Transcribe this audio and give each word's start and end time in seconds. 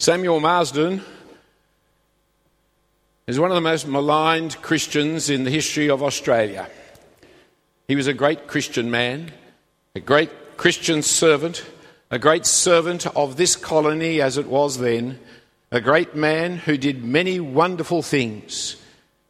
Samuel 0.00 0.40
Marsden 0.40 1.02
is 3.26 3.38
one 3.38 3.50
of 3.50 3.54
the 3.54 3.60
most 3.60 3.86
maligned 3.86 4.56
Christians 4.62 5.28
in 5.28 5.44
the 5.44 5.50
history 5.50 5.90
of 5.90 6.02
Australia. 6.02 6.70
He 7.86 7.96
was 7.96 8.06
a 8.06 8.14
great 8.14 8.46
Christian 8.46 8.90
man, 8.90 9.30
a 9.94 10.00
great 10.00 10.56
Christian 10.56 11.02
servant, 11.02 11.66
a 12.10 12.18
great 12.18 12.46
servant 12.46 13.06
of 13.14 13.36
this 13.36 13.56
colony 13.56 14.22
as 14.22 14.38
it 14.38 14.46
was 14.46 14.78
then, 14.78 15.18
a 15.70 15.82
great 15.82 16.14
man 16.14 16.56
who 16.56 16.78
did 16.78 17.04
many 17.04 17.38
wonderful 17.38 18.00
things. 18.00 18.76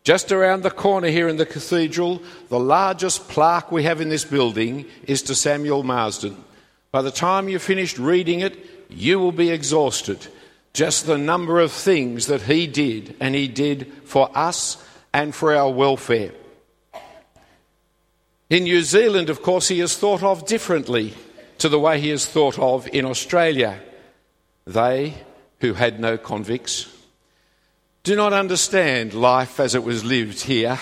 Just 0.04 0.30
around 0.30 0.62
the 0.62 0.70
corner 0.70 1.08
here 1.08 1.26
in 1.26 1.36
the 1.36 1.46
cathedral, 1.46 2.22
the 2.48 2.60
largest 2.60 3.28
plaque 3.28 3.72
we 3.72 3.82
have 3.82 4.00
in 4.00 4.08
this 4.08 4.24
building 4.24 4.86
is 5.08 5.22
to 5.22 5.34
Samuel 5.34 5.82
Marsden. 5.82 6.36
By 6.92 7.02
the 7.02 7.10
time 7.10 7.48
you've 7.48 7.60
finished 7.60 7.98
reading 7.98 8.38
it, 8.38 8.56
you 8.88 9.18
will 9.18 9.32
be 9.32 9.50
exhausted. 9.50 10.28
Just 10.72 11.06
the 11.06 11.18
number 11.18 11.60
of 11.60 11.72
things 11.72 12.26
that 12.26 12.42
he 12.42 12.66
did, 12.66 13.16
and 13.20 13.34
he 13.34 13.48
did 13.48 13.92
for 14.04 14.30
us 14.36 14.82
and 15.12 15.34
for 15.34 15.54
our 15.54 15.70
welfare. 15.70 16.32
In 18.48 18.64
New 18.64 18.82
Zealand, 18.82 19.30
of 19.30 19.42
course, 19.42 19.68
he 19.68 19.80
is 19.80 19.96
thought 19.96 20.22
of 20.22 20.46
differently 20.46 21.14
to 21.58 21.68
the 21.68 21.78
way 21.78 22.00
he 22.00 22.10
is 22.10 22.26
thought 22.26 22.58
of 22.58 22.88
in 22.88 23.04
Australia. 23.04 23.80
They 24.66 25.14
who 25.60 25.74
had 25.74 26.00
no 26.00 26.16
convicts 26.16 26.86
do 28.02 28.16
not 28.16 28.32
understand 28.32 29.12
life 29.12 29.60
as 29.60 29.74
it 29.74 29.84
was 29.84 30.04
lived 30.04 30.40
here, 30.40 30.78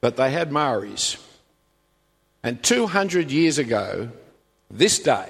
but 0.00 0.16
they 0.16 0.30
had 0.30 0.50
Maoris. 0.50 1.16
And 2.42 2.62
200 2.62 3.30
years 3.30 3.58
ago, 3.58 4.10
this 4.70 4.98
day, 4.98 5.28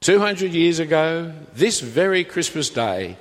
200 0.00 0.52
years 0.52 0.78
ago, 0.78 1.32
this 1.54 1.80
very 1.80 2.24
Christmas 2.24 2.70
day, 2.70 3.16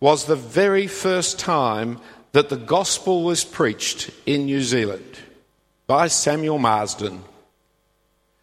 was 0.00 0.24
the 0.24 0.36
very 0.36 0.86
first 0.86 1.38
time 1.38 2.00
that 2.32 2.48
the 2.48 2.56
gospel 2.56 3.22
was 3.22 3.44
preached 3.44 4.10
in 4.26 4.46
New 4.46 4.60
Zealand 4.60 5.18
by 5.86 6.08
Samuel 6.08 6.58
Marsden. 6.58 7.22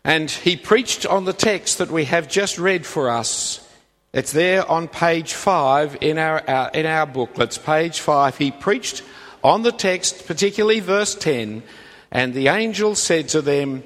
And 0.04 0.32
he 0.32 0.56
preached 0.56 1.06
on 1.06 1.26
the 1.26 1.34
text 1.34 1.78
that 1.80 1.92
we 1.92 2.06
have 2.06 2.30
just 2.30 2.58
read 2.58 2.86
for 2.86 3.10
us 3.10 3.68
it's 4.14 4.34
there 4.34 4.70
on 4.70 4.90
page 4.90 5.34
five 5.34 5.98
in 6.02 6.18
our, 6.18 6.44
our, 6.50 6.70
in 6.72 6.86
our 6.86 7.06
booklets, 7.06 7.58
page 7.58 8.02
five. 8.02 8.38
He 8.38 8.52
preached 8.52 9.04
on 9.42 9.64
the 9.64 9.72
text, 9.72 10.28
particularly 10.28 10.82
verse 10.82 11.16
10, 11.16 11.64
and 12.12 12.34
the 12.34 12.50
angel 12.50 12.96
said 12.96 13.30
to 13.30 13.42
them, 13.42 13.84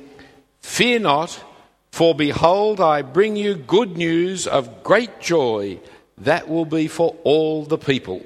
Fear 0.62 1.00
not, 1.00 1.40
for 1.96 2.14
behold, 2.14 2.82
I 2.82 3.04
bring 3.04 3.38
you 3.38 3.56
good 3.56 3.96
news 3.96 4.48
of 4.48 4.84
great 4.84 5.22
joy 5.22 5.80
that 6.18 6.50
will 6.50 6.66
be 6.66 6.90
for 6.90 7.16
all 7.24 7.64
the 7.64 7.78
people. 7.78 8.22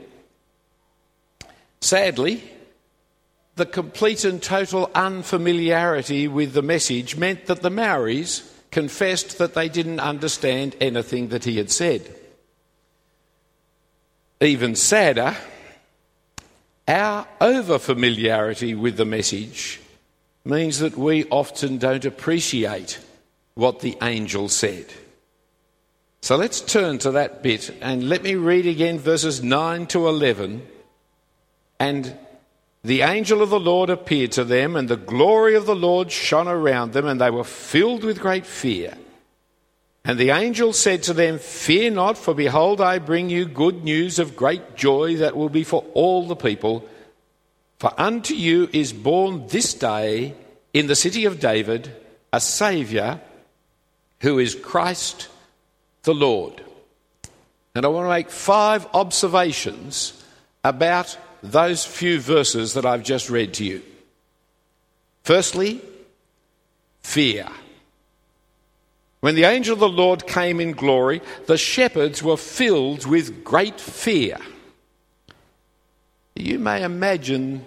Sadly, 1.79 2.43
the 3.57 3.67
complete 3.67 4.25
and 4.25 4.41
total 4.41 4.89
unfamiliarity 4.95 6.27
with 6.27 6.53
the 6.53 6.63
message 6.63 7.15
meant 7.15 7.45
that 7.45 7.61
the 7.61 7.69
Maoris 7.69 8.51
confessed 8.71 9.37
that 9.37 9.53
they 9.53 9.69
didn't 9.69 9.99
understand 9.99 10.75
anything 10.81 11.27
that 11.27 11.43
he 11.43 11.57
had 11.57 11.69
said. 11.69 12.11
Even 14.41 14.73
sadder, 14.73 15.37
our 16.87 17.27
over-familiarity 17.39 18.73
with 18.73 18.97
the 18.97 19.05
message 19.05 19.79
means 20.43 20.79
that 20.79 20.97
we 20.97 21.25
often 21.25 21.77
don't 21.77 22.05
appreciate 22.05 22.99
what 23.59 23.81
the 23.81 23.97
angel 24.01 24.49
said. 24.49 24.85
So 26.21 26.35
let's 26.35 26.61
turn 26.61 26.97
to 26.99 27.11
that 27.11 27.43
bit 27.43 27.69
and 27.81 28.09
let 28.09 28.23
me 28.23 28.35
read 28.35 28.65
again 28.65 28.99
verses 28.99 29.43
9 29.43 29.87
to 29.87 30.07
11 30.07 30.67
and 31.79 32.17
the 32.83 33.01
angel 33.01 33.41
of 33.41 33.49
the 33.49 33.59
Lord 33.59 33.89
appeared 33.89 34.31
to 34.33 34.45
them, 34.45 34.75
and 34.75 34.87
the 34.87 34.95
glory 34.95 35.55
of 35.55 35.65
the 35.65 35.75
Lord 35.75 36.11
shone 36.11 36.47
around 36.47 36.93
them, 36.93 37.05
and 37.05 37.19
they 37.19 37.29
were 37.29 37.43
filled 37.43 38.05
with 38.05 38.21
great 38.21 38.45
fear. 38.45 38.97
And 40.05 40.17
the 40.17 40.29
angel 40.29 40.71
said 40.71 41.03
to 41.03 41.13
them, 41.13 41.39
Fear 41.39 41.91
not, 41.91 42.17
for 42.17 42.33
behold, 42.33 42.79
I 42.79 42.99
bring 42.99 43.29
you 43.29 43.45
good 43.45 43.83
news 43.83 44.17
of 44.17 44.37
great 44.37 44.77
joy 44.77 45.17
that 45.17 45.35
will 45.35 45.49
be 45.49 45.65
for 45.65 45.83
all 45.93 46.25
the 46.25 46.37
people. 46.37 46.87
For 47.79 47.93
unto 47.99 48.33
you 48.33 48.69
is 48.71 48.93
born 48.93 49.47
this 49.47 49.73
day 49.73 50.35
in 50.73 50.87
the 50.87 50.95
city 50.95 51.25
of 51.25 51.39
David 51.39 51.93
a 52.31 52.39
Saviour 52.39 53.19
who 54.21 54.39
is 54.39 54.55
Christ 54.55 55.29
the 56.03 56.13
Lord. 56.13 56.63
And 57.75 57.85
I 57.85 57.89
want 57.89 58.05
to 58.05 58.09
make 58.09 58.29
five 58.29 58.87
observations 58.93 60.23
about 60.63 61.17
those 61.41 61.85
few 61.85 62.19
verses 62.19 62.73
that 62.73 62.85
I've 62.85 63.03
just 63.03 63.29
read 63.29 63.53
to 63.55 63.65
you. 63.65 63.81
Firstly, 65.23 65.81
fear. 67.01 67.47
When 69.21 69.35
the 69.35 69.43
angel 69.43 69.73
of 69.73 69.79
the 69.79 69.89
Lord 69.89 70.27
came 70.27 70.59
in 70.59 70.71
glory, 70.71 71.21
the 71.45 71.57
shepherds 71.57 72.23
were 72.23 72.37
filled 72.37 73.05
with 73.05 73.43
great 73.43 73.79
fear. 73.79 74.37
You 76.35 76.57
may 76.57 76.83
imagine 76.83 77.65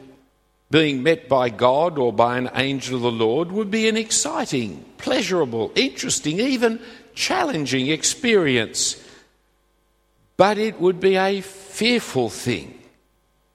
being 0.72 1.02
met 1.02 1.28
by 1.28 1.50
God 1.50 1.98
or 1.98 2.14
by 2.14 2.38
an 2.38 2.50
angel 2.54 2.96
of 2.96 3.02
the 3.02 3.12
Lord 3.12 3.52
would 3.52 3.70
be 3.70 3.88
an 3.88 3.96
exciting, 3.98 4.82
pleasurable, 4.96 5.70
interesting, 5.74 6.40
even 6.40 6.80
challenging 7.14 7.88
experience. 7.88 8.96
But 10.38 10.56
it 10.56 10.80
would 10.80 10.98
be 10.98 11.16
a 11.16 11.42
fearful 11.42 12.30
thing 12.30 12.82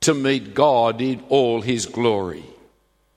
to 0.02 0.14
meet 0.14 0.54
God 0.54 1.02
in 1.02 1.24
all 1.28 1.62
his 1.62 1.88
glory. 1.88 2.46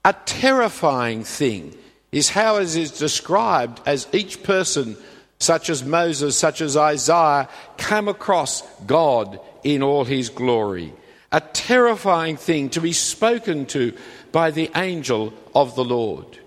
A 0.03 0.15
terrifying 0.25 1.23
thing 1.23 1.77
is 2.11 2.27
how 2.29 2.57
it 2.57 2.75
is 2.75 2.97
described 2.97 3.81
as 3.85 4.07
each 4.13 4.41
person, 4.41 4.97
such 5.37 5.69
as 5.69 5.83
Moses, 5.83 6.35
such 6.35 6.59
as 6.61 6.75
Isaiah, 6.75 7.47
came 7.77 8.07
across 8.07 8.63
God 8.87 9.39
in 9.63 9.83
all 9.83 10.05
his 10.05 10.29
glory. 10.29 10.91
A 11.31 11.39
terrifying 11.39 12.37
thing 12.37 12.69
to 12.71 12.81
be 12.81 12.93
spoken 12.93 13.65
to 13.67 13.93
by 14.31 14.51
the 14.51 14.69
angel 14.75 15.33
of 15.55 15.75
the 15.75 15.85
Lord. 15.85 16.39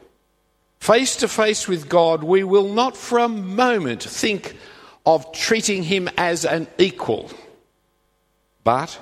Face 0.78 1.17
to 1.17 1.28
face 1.28 1.67
with 1.67 1.89
God, 1.89 2.22
we 2.22 2.45
will 2.45 2.69
not 2.69 2.94
for 2.94 3.19
a 3.19 3.28
moment 3.28 4.03
think 4.03 4.55
of 5.06 5.33
treating 5.33 5.83
him 5.83 6.11
as 6.19 6.44
an 6.44 6.67
equal, 6.77 7.31
but 8.62 8.99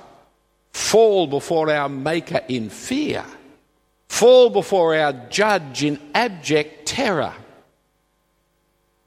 fall 0.71 1.27
before 1.27 1.69
our 1.69 1.89
Maker 1.89 2.41
in 2.47 2.69
fear, 2.69 3.25
fall 4.07 4.49
before 4.49 4.95
our 4.95 5.11
Judge 5.11 5.83
in 5.83 5.99
abject 6.13 6.85
terror. 6.85 7.33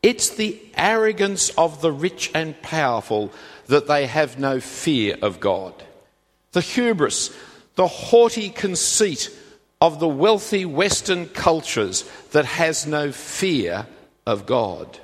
It's 0.03 0.31
the 0.31 0.61
arrogance 0.77 1.49
of 1.51 1.81
the 1.81 1.93
rich 1.93 2.31
and 2.35 2.61
powerful 2.61 3.33
that 3.67 3.89
they 3.89 4.07
have 4.07 4.39
no 4.39 4.61
fear 4.61 5.17
of 5.23 5.41
God. 5.41 5.73
The 6.57 6.63
hubris, 6.63 7.37
the 7.75 7.87
haughty 7.87 8.49
conceit 8.49 9.29
of 9.79 10.01
the 10.01 10.09
wealthy 10.09 10.65
Western 10.65 11.27
cultures 11.29 12.11
that 12.31 12.47
has 12.47 12.87
no 12.87 13.13
fear 13.13 13.87
of 14.25 14.47
God. 14.47 14.99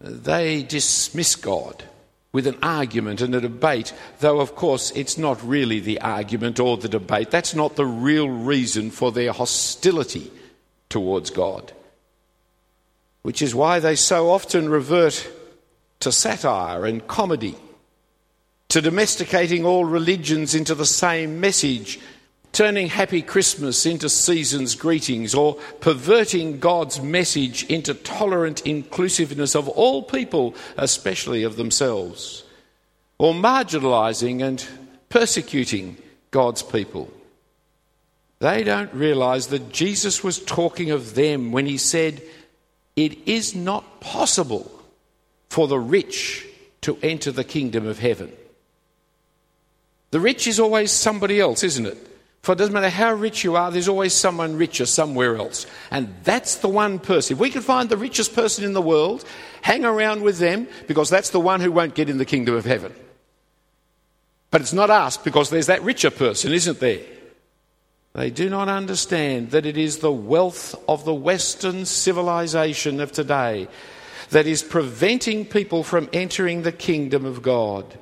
They 0.00 0.64
dismiss 0.64 1.36
God 1.36 1.84
with 2.32 2.48
an 2.48 2.58
argument 2.60 3.20
and 3.20 3.36
a 3.36 3.40
debate, 3.40 3.94
though, 4.18 4.40
of 4.40 4.56
course, 4.56 4.90
it's 4.96 5.16
not 5.16 5.40
really 5.46 5.78
the 5.78 6.00
argument 6.00 6.58
or 6.58 6.76
the 6.76 6.88
debate. 6.88 7.30
That's 7.30 7.54
not 7.54 7.76
the 7.76 7.86
real 7.86 8.28
reason 8.28 8.90
for 8.90 9.12
their 9.12 9.30
hostility 9.30 10.28
towards 10.88 11.30
God. 11.30 11.72
Which 13.22 13.40
is 13.40 13.54
why 13.54 13.78
they 13.78 13.94
so 13.94 14.32
often 14.32 14.68
revert 14.68 15.24
to 16.00 16.10
satire 16.10 16.84
and 16.84 17.06
comedy, 17.06 17.54
to 18.68 18.80
domesticating 18.80 19.64
all 19.64 19.84
religions 19.84 20.54
into 20.54 20.74
the 20.74 20.86
same 20.86 21.40
message 21.40 22.00
turning 22.54 22.86
happy 22.86 23.20
Christmas 23.20 23.84
into 23.84 24.08
season's 24.08 24.76
greetings, 24.76 25.34
or 25.34 25.54
perverting 25.80 26.60
God's 26.60 27.02
message 27.02 27.64
into 27.64 27.94
tolerant 27.94 28.64
inclusiveness 28.64 29.56
of 29.56 29.68
all 29.68 30.04
people, 30.04 30.54
especially 30.76 31.42
of 31.42 31.56
themselves, 31.56 32.44
or 33.18 33.34
marginalising 33.34 34.42
and 34.42 34.64
persecuting 35.08 35.96
God's 36.30 36.62
people. 36.62 37.10
They 38.38 38.62
don't 38.62 38.92
realise 38.94 39.46
that 39.46 39.72
Jesus 39.72 40.22
was 40.22 40.38
talking 40.38 40.92
of 40.92 41.14
them 41.14 41.50
when 41.50 41.66
he 41.66 41.78
said, 41.78 42.22
It 42.94 43.26
is 43.26 43.54
not 43.54 44.00
possible 44.00 44.70
for 45.48 45.66
the 45.66 45.78
rich 45.78 46.46
to 46.82 46.98
enter 47.02 47.32
the 47.32 47.44
kingdom 47.44 47.86
of 47.86 47.98
heaven. 47.98 48.32
The 50.14 50.20
rich 50.20 50.46
is 50.46 50.60
always 50.60 50.92
somebody 50.92 51.40
else, 51.40 51.64
isn't 51.64 51.86
it? 51.86 51.98
For 52.42 52.52
it 52.52 52.58
doesn't 52.58 52.72
matter 52.72 52.88
how 52.88 53.14
rich 53.14 53.42
you 53.42 53.56
are, 53.56 53.72
there's 53.72 53.88
always 53.88 54.14
someone 54.14 54.56
richer 54.56 54.86
somewhere 54.86 55.34
else. 55.34 55.66
And 55.90 56.14
that's 56.22 56.54
the 56.54 56.68
one 56.68 57.00
person. 57.00 57.34
If 57.34 57.40
we 57.40 57.50
could 57.50 57.64
find 57.64 57.88
the 57.88 57.96
richest 57.96 58.32
person 58.32 58.62
in 58.62 58.74
the 58.74 58.80
world, 58.80 59.24
hang 59.62 59.84
around 59.84 60.22
with 60.22 60.38
them, 60.38 60.68
because 60.86 61.10
that's 61.10 61.30
the 61.30 61.40
one 61.40 61.60
who 61.60 61.72
won't 61.72 61.96
get 61.96 62.08
in 62.08 62.18
the 62.18 62.24
kingdom 62.24 62.54
of 62.54 62.64
heaven. 62.64 62.94
But 64.52 64.60
it's 64.60 64.72
not 64.72 64.88
us, 64.88 65.16
because 65.16 65.50
there's 65.50 65.66
that 65.66 65.82
richer 65.82 66.12
person, 66.12 66.52
isn't 66.52 66.78
there? 66.78 67.00
They 68.12 68.30
do 68.30 68.48
not 68.48 68.68
understand 68.68 69.50
that 69.50 69.66
it 69.66 69.76
is 69.76 69.98
the 69.98 70.12
wealth 70.12 70.76
of 70.88 71.04
the 71.04 71.12
Western 71.12 71.86
civilization 71.86 73.00
of 73.00 73.10
today 73.10 73.66
that 74.30 74.46
is 74.46 74.62
preventing 74.62 75.44
people 75.44 75.82
from 75.82 76.08
entering 76.12 76.62
the 76.62 76.70
kingdom 76.70 77.24
of 77.24 77.42
God. 77.42 77.98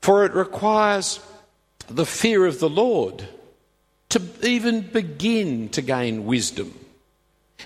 For 0.00 0.24
it 0.24 0.32
requires 0.32 1.20
the 1.88 2.06
fear 2.06 2.46
of 2.46 2.60
the 2.60 2.68
Lord 2.68 3.26
to 4.10 4.22
even 4.42 4.82
begin 4.82 5.68
to 5.70 5.82
gain 5.82 6.24
wisdom. 6.24 6.74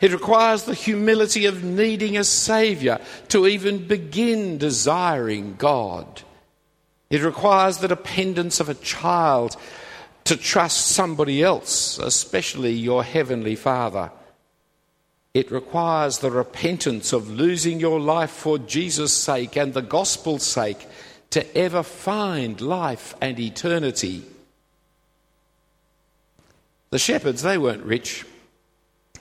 It 0.00 0.12
requires 0.12 0.64
the 0.64 0.75
humility 0.75 1.46
of 1.46 1.62
needing 1.62 2.17
a 2.17 2.25
Saviour 2.25 3.00
to 3.29 3.46
even 3.46 3.87
begin 3.87 4.58
desiring 4.58 5.55
God. 5.56 6.23
It 7.11 7.23
requires 7.23 7.79
the 7.79 7.88
dependence 7.88 8.58
of 8.58 8.69
a 8.69 8.75
child 8.75 9.56
to 10.25 10.37
trust 10.37 10.88
somebody 10.88 11.43
else, 11.43 11.99
especially 11.99 12.73
your 12.73 13.05
Heavenly 13.05 13.55
Father. 13.55 14.11
It 15.34 15.50
requires 15.50 16.19
the 16.19 16.31
repentance 16.31 17.12
of 17.12 17.31
losing 17.31 17.81
your 17.81 18.00
life 18.00 18.31
for 18.31 18.58
Jesus' 18.58 19.12
sake 19.12 19.56
and 19.56 19.73
the 19.73 19.82
gospel's 19.82 20.44
sake 20.44 20.87
to 21.32 21.56
ever 21.56 21.82
find 21.82 22.61
life 22.61 23.14
and 23.20 23.38
eternity. 23.38 24.23
The 26.90 26.99
shepherds, 26.99 27.43
they 27.43 27.58
weren't 27.58 27.84
rich. 27.84 28.25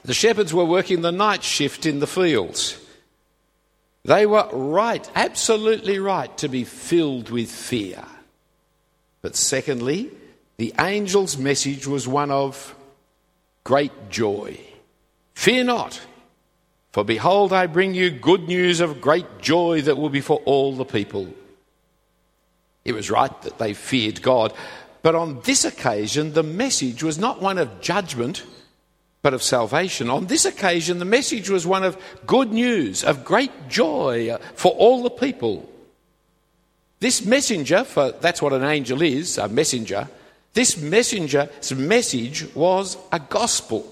The 0.04 0.13
shepherds 0.13 0.54
were 0.54 0.66
working 0.66 1.02
the 1.02 1.12
night 1.12 1.44
shift 1.44 1.86
in 1.86 2.00
the 2.00 2.08
fields. 2.08 2.78
They 4.04 4.25
were 4.25 4.50
right, 4.52 5.10
absolutely 5.16 6.00
right, 6.00 6.36
to 6.40 6.50
be 6.50 6.63
filled 6.63 7.30
with 7.30 7.50
fear. 7.50 8.04
But 9.22 9.36
secondly, 9.36 10.10
the 10.58 10.74
angel's 10.78 11.38
message 11.38 11.88
was 11.88 12.08
one 12.08 12.31
of 12.31 12.75
great 13.63 14.10
joy. 14.10 14.60
Fear 15.36 15.66
not, 15.66 16.02
for 16.92 17.06
behold, 17.06 17.54
I 17.54 17.68
bring 17.68 17.94
you 17.94 18.10
good 18.10 18.50
news 18.50 18.81
of 18.81 19.00
great 19.00 19.40
joy 19.40 19.81
that 19.84 19.98
will 19.98 20.10
be 20.10 20.22
for 20.22 20.42
all 20.46 20.75
the 20.75 20.84
people. 20.84 21.34
It 22.83 22.94
was 22.94 23.12
right 23.12 23.42
that 23.44 23.60
they 23.60 23.74
feared 23.74 24.22
God, 24.22 24.54
but 25.01 25.16
on 25.16 25.42
this 25.42 25.66
occasion, 25.66 26.33
the 26.33 26.44
message 26.44 27.04
was 27.04 27.18
not 27.18 27.42
one 27.42 27.57
of 27.57 27.81
judgment, 27.81 28.44
but 29.22 29.33
of 29.33 29.44
salvation. 29.44 30.10
On 30.10 30.28
this 30.28 30.45
occasion, 30.45 31.00
the 31.00 31.06
message 31.06 31.50
was 31.50 31.66
one 31.66 31.83
of 31.83 31.98
good 32.25 32.51
news, 32.51 33.04
of 33.04 33.24
great 33.24 33.69
joy 33.69 34.36
for 34.56 34.72
all 34.74 35.04
the 35.04 35.10
people. 35.10 35.68
This 37.00 37.25
messenger, 37.25 37.83
for 37.83 38.12
that's 38.12 38.42
what 38.42 38.54
an 38.54 38.63
angel 38.63 39.01
is, 39.01 39.38
a 39.38 39.48
messenger, 39.48 40.07
this 40.54 40.77
messenger's 40.77 41.74
message 41.74 42.54
was 42.54 42.98
a 43.12 43.19
gospel, 43.19 43.92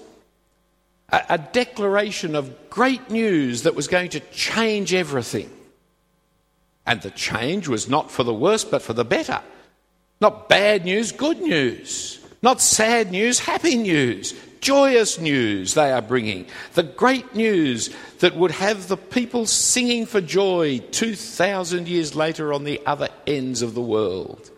a, 1.08 1.22
a 1.30 1.38
declaration 1.38 2.36
of 2.36 2.70
great 2.70 3.10
news 3.10 3.62
that 3.62 3.74
was 3.74 3.88
going 3.88 4.10
to 4.10 4.20
change 4.30 4.94
everything. 4.94 5.50
And 6.86 7.00
the 7.02 7.10
change 7.10 7.68
was 7.68 7.88
not 7.88 8.10
for 8.10 8.24
the 8.24 8.34
worse, 8.34 8.64
but 8.64 8.82
for 8.82 8.92
the 8.92 9.04
better. 9.04 9.40
Not 10.20 10.48
bad 10.48 10.84
news, 10.84 11.12
good 11.12 11.40
news. 11.40 12.18
Not 12.42 12.60
sad 12.60 13.10
news, 13.10 13.38
happy 13.38 13.76
news. 13.76 14.34
Joyous 14.60 15.18
news 15.18 15.74
they 15.74 15.90
are 15.92 16.02
bringing. 16.02 16.46
The 16.74 16.82
great 16.82 17.34
news 17.34 17.94
that 18.18 18.36
would 18.36 18.50
have 18.50 18.88
the 18.88 18.96
people 18.96 19.46
singing 19.46 20.04
for 20.04 20.20
joy 20.20 20.80
2,000 20.90 21.88
years 21.88 22.14
later 22.14 22.52
on 22.52 22.64
the 22.64 22.80
other 22.84 23.08
ends 23.26 23.62
of 23.62 23.74
the 23.74 23.80
world. 23.80 24.50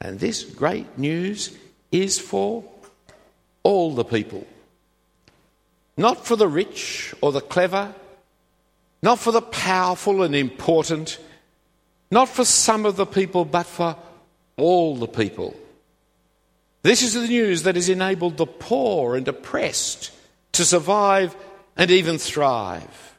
And 0.00 0.18
this 0.18 0.42
great 0.42 0.98
news 0.98 1.56
is 1.92 2.18
for 2.18 2.64
all 3.62 3.94
the 3.94 4.04
people. 4.04 4.46
Not 5.96 6.24
for 6.26 6.34
the 6.34 6.48
rich 6.48 7.14
or 7.20 7.30
the 7.30 7.40
clever, 7.40 7.94
not 9.02 9.18
for 9.18 9.32
the 9.32 9.42
powerful 9.42 10.22
and 10.22 10.34
important, 10.34 11.18
not 12.10 12.28
for 12.28 12.44
some 12.44 12.84
of 12.84 12.96
the 12.96 13.06
people, 13.06 13.44
but 13.44 13.64
for 13.64 13.96
all 14.56 14.96
the 14.96 15.08
people. 15.08 15.56
This 16.82 17.02
is 17.02 17.14
the 17.14 17.26
news 17.26 17.64
that 17.64 17.74
has 17.74 17.88
enabled 17.88 18.36
the 18.36 18.46
poor 18.46 19.16
and 19.16 19.26
oppressed 19.28 20.12
to 20.52 20.64
survive 20.64 21.36
and 21.76 21.90
even 21.90 22.18
thrive. 22.18 23.16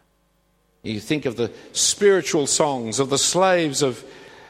You 0.83 0.99
think 0.99 1.25
of 1.25 1.35
the 1.35 1.51
spiritual 1.73 2.47
songs 2.47 2.99
of 2.99 3.09
the 3.09 3.17
slaves 3.17 3.81
of, 3.81 4.03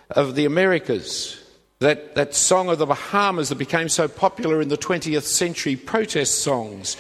of 0.10 0.36
the 0.36 0.45
Americas, 0.45 1.38
that, 1.80 2.16
that 2.16 2.36
song 2.36 2.69
of 2.69 2.78
the 2.78 2.86
Bahamas 2.86 3.50
that 3.50 3.57
became 3.57 3.89
so 3.89 4.07
popular 4.07 4.62
in 4.62 4.69
the 4.69 4.78
20th 4.78 5.24
century, 5.24 5.75
protest 5.75 6.39
songs. 6.39 6.95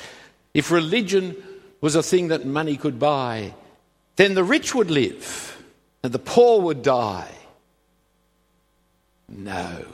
If 0.53 0.71
religion 0.71 1.35
was 1.79 1.95
a 1.95 2.03
thing 2.03 2.27
that 2.27 2.45
money 2.45 2.75
could 2.75 2.99
buy, 2.99 3.53
then 4.15 4.33
the 4.33 4.43
rich 4.43 4.75
would 4.75 4.91
live 4.91 5.63
and 6.03 6.11
the 6.11 6.19
poor 6.19 6.61
would 6.61 6.83
die. 6.83 7.31
No. 9.27 9.85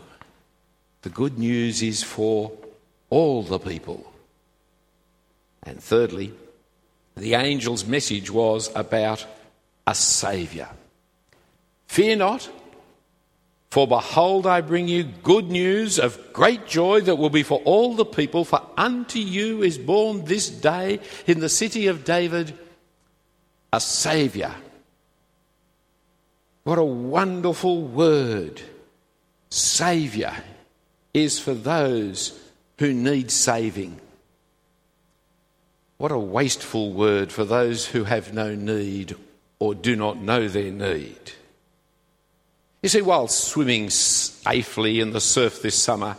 The 1.03 1.09
good 1.09 1.37
news 1.37 1.81
is 1.81 2.03
for 2.03 2.51
all 3.09 3.43
the 3.43 3.59
people. 3.59 4.11
And 5.63 5.81
thirdly, 5.81 6.33
the 7.15 7.35
angel's 7.35 7.85
message 7.85 8.31
was 8.31 8.71
about 8.75 9.25
a 9.85 9.95
Saviour. 9.95 10.69
Fear 11.87 12.17
not, 12.17 12.49
for 13.69 13.87
behold, 13.87 14.47
I 14.47 14.61
bring 14.61 14.87
you 14.87 15.03
good 15.03 15.49
news 15.49 15.99
of 15.99 16.33
great 16.33 16.67
joy 16.67 17.01
that 17.01 17.15
will 17.17 17.29
be 17.29 17.43
for 17.43 17.59
all 17.59 17.95
the 17.95 18.05
people. 18.05 18.45
For 18.45 18.61
unto 18.77 19.19
you 19.19 19.61
is 19.61 19.77
born 19.77 20.25
this 20.25 20.49
day 20.49 20.99
in 21.25 21.39
the 21.39 21.49
city 21.49 21.87
of 21.87 22.03
David 22.03 22.57
a 23.71 23.79
Saviour. 23.79 24.53
What 26.63 26.77
a 26.77 26.83
wonderful 26.83 27.81
word, 27.81 28.61
Saviour, 29.49 30.33
is 31.13 31.39
for 31.39 31.53
those 31.53 32.37
who 32.79 32.93
need 32.93 33.31
saving. 33.31 33.99
What 35.97 36.11
a 36.11 36.19
wasteful 36.19 36.93
word 36.93 37.31
for 37.31 37.43
those 37.43 37.85
who 37.87 38.03
have 38.03 38.33
no 38.33 38.53
need 38.53 39.15
or 39.59 39.73
do 39.73 39.95
not 39.95 40.17
know 40.17 40.47
their 40.47 40.71
need. 40.71 41.31
You 42.83 42.89
see, 42.89 43.01
while 43.01 43.27
swimming 43.27 43.89
safely 43.89 44.99
in 44.99 45.11
the 45.11 45.21
surf 45.21 45.61
this 45.61 45.81
summer, 45.81 46.17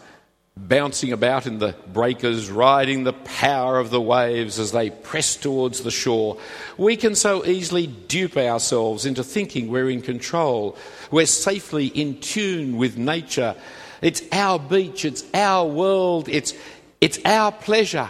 bouncing 0.66 1.12
about 1.12 1.46
in 1.46 1.58
the 1.58 1.74
breakers, 1.92 2.50
riding 2.50 3.04
the 3.04 3.12
power 3.12 3.78
of 3.78 3.90
the 3.90 4.00
waves 4.00 4.58
as 4.58 4.72
they 4.72 4.90
press 4.90 5.36
towards 5.36 5.82
the 5.82 5.90
shore, 5.90 6.38
we 6.76 6.96
can 6.96 7.14
so 7.14 7.44
easily 7.44 7.86
dupe 7.86 8.36
ourselves 8.36 9.06
into 9.06 9.22
thinking 9.22 9.68
we're 9.68 9.90
in 9.90 10.02
control. 10.02 10.76
We're 11.10 11.26
safely 11.26 11.86
in 11.86 12.20
tune 12.20 12.76
with 12.76 12.98
nature. 12.98 13.54
It's 14.02 14.22
our 14.32 14.58
beach, 14.58 15.04
it's 15.04 15.24
our 15.32 15.66
world, 15.66 16.28
it's, 16.28 16.54
it's 17.00 17.18
our 17.24 17.52
pleasure. 17.52 18.08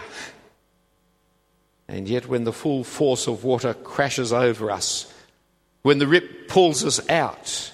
And 1.87 2.09
yet, 2.09 2.29
when 2.29 2.45
the 2.45 2.53
full 2.53 2.85
force 2.85 3.27
of 3.27 3.45
water 3.45 3.73
crashes 3.73 4.33
over 4.33 4.71
us, 4.71 5.13
when 5.83 5.99
the 5.99 6.07
rip 6.07 6.49
pulls 6.49 6.85
us 6.85 7.09
out, 7.09 7.73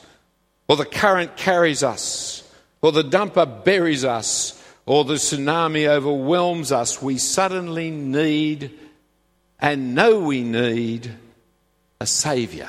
or 0.68 0.76
the 0.76 0.84
current 0.84 1.36
carries 1.36 1.82
us, 1.82 2.48
or 2.80 2.92
the 2.92 3.02
dumper 3.02 3.64
buries 3.64 4.04
us, 4.04 4.60
or 4.86 5.04
the 5.04 5.14
tsunami 5.14 5.86
overwhelms 5.86 6.70
us, 6.70 7.00
we 7.00 7.18
suddenly 7.18 7.90
need 7.90 8.70
and 9.58 9.94
know 9.94 10.20
we 10.20 10.42
need 10.42 11.10
a 12.00 12.06
Saviour. 12.06 12.68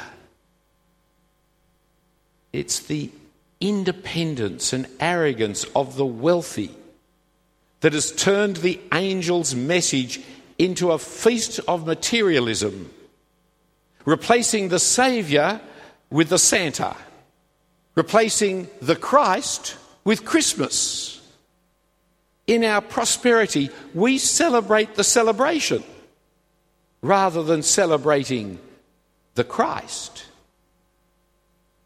It's 2.53 2.79
the 2.79 3.11
independence 3.59 4.71
and 4.71 4.87
arrogance 4.99 5.65
of 5.75 5.97
the 5.97 6.05
wealthy 6.05 6.71
that 7.81 7.93
has 7.93 8.11
turned 8.11 8.57
the 8.57 8.79
angel's 8.91 9.53
message 9.53 10.21
into 10.57 10.91
a 10.91 10.97
feast 10.97 11.59
of 11.67 11.85
materialism, 11.85 12.89
replacing 14.05 14.69
the 14.69 14.79
Saviour 14.79 15.59
with 16.09 16.29
the 16.29 16.39
Santa, 16.39 16.95
replacing 17.93 18.69
the 18.81 18.95
Christ 18.95 19.75
with 20.05 20.23
Christmas 20.23 21.14
in 22.47 22.63
our 22.63 22.81
prosperity, 22.81 23.69
we 23.93 24.17
celebrate 24.17 24.95
the 24.95 25.03
celebration 25.03 25.83
rather 27.01 27.43
than 27.43 27.63
celebrating 27.63 28.59
the 29.35 29.43
Christ. 29.43 30.25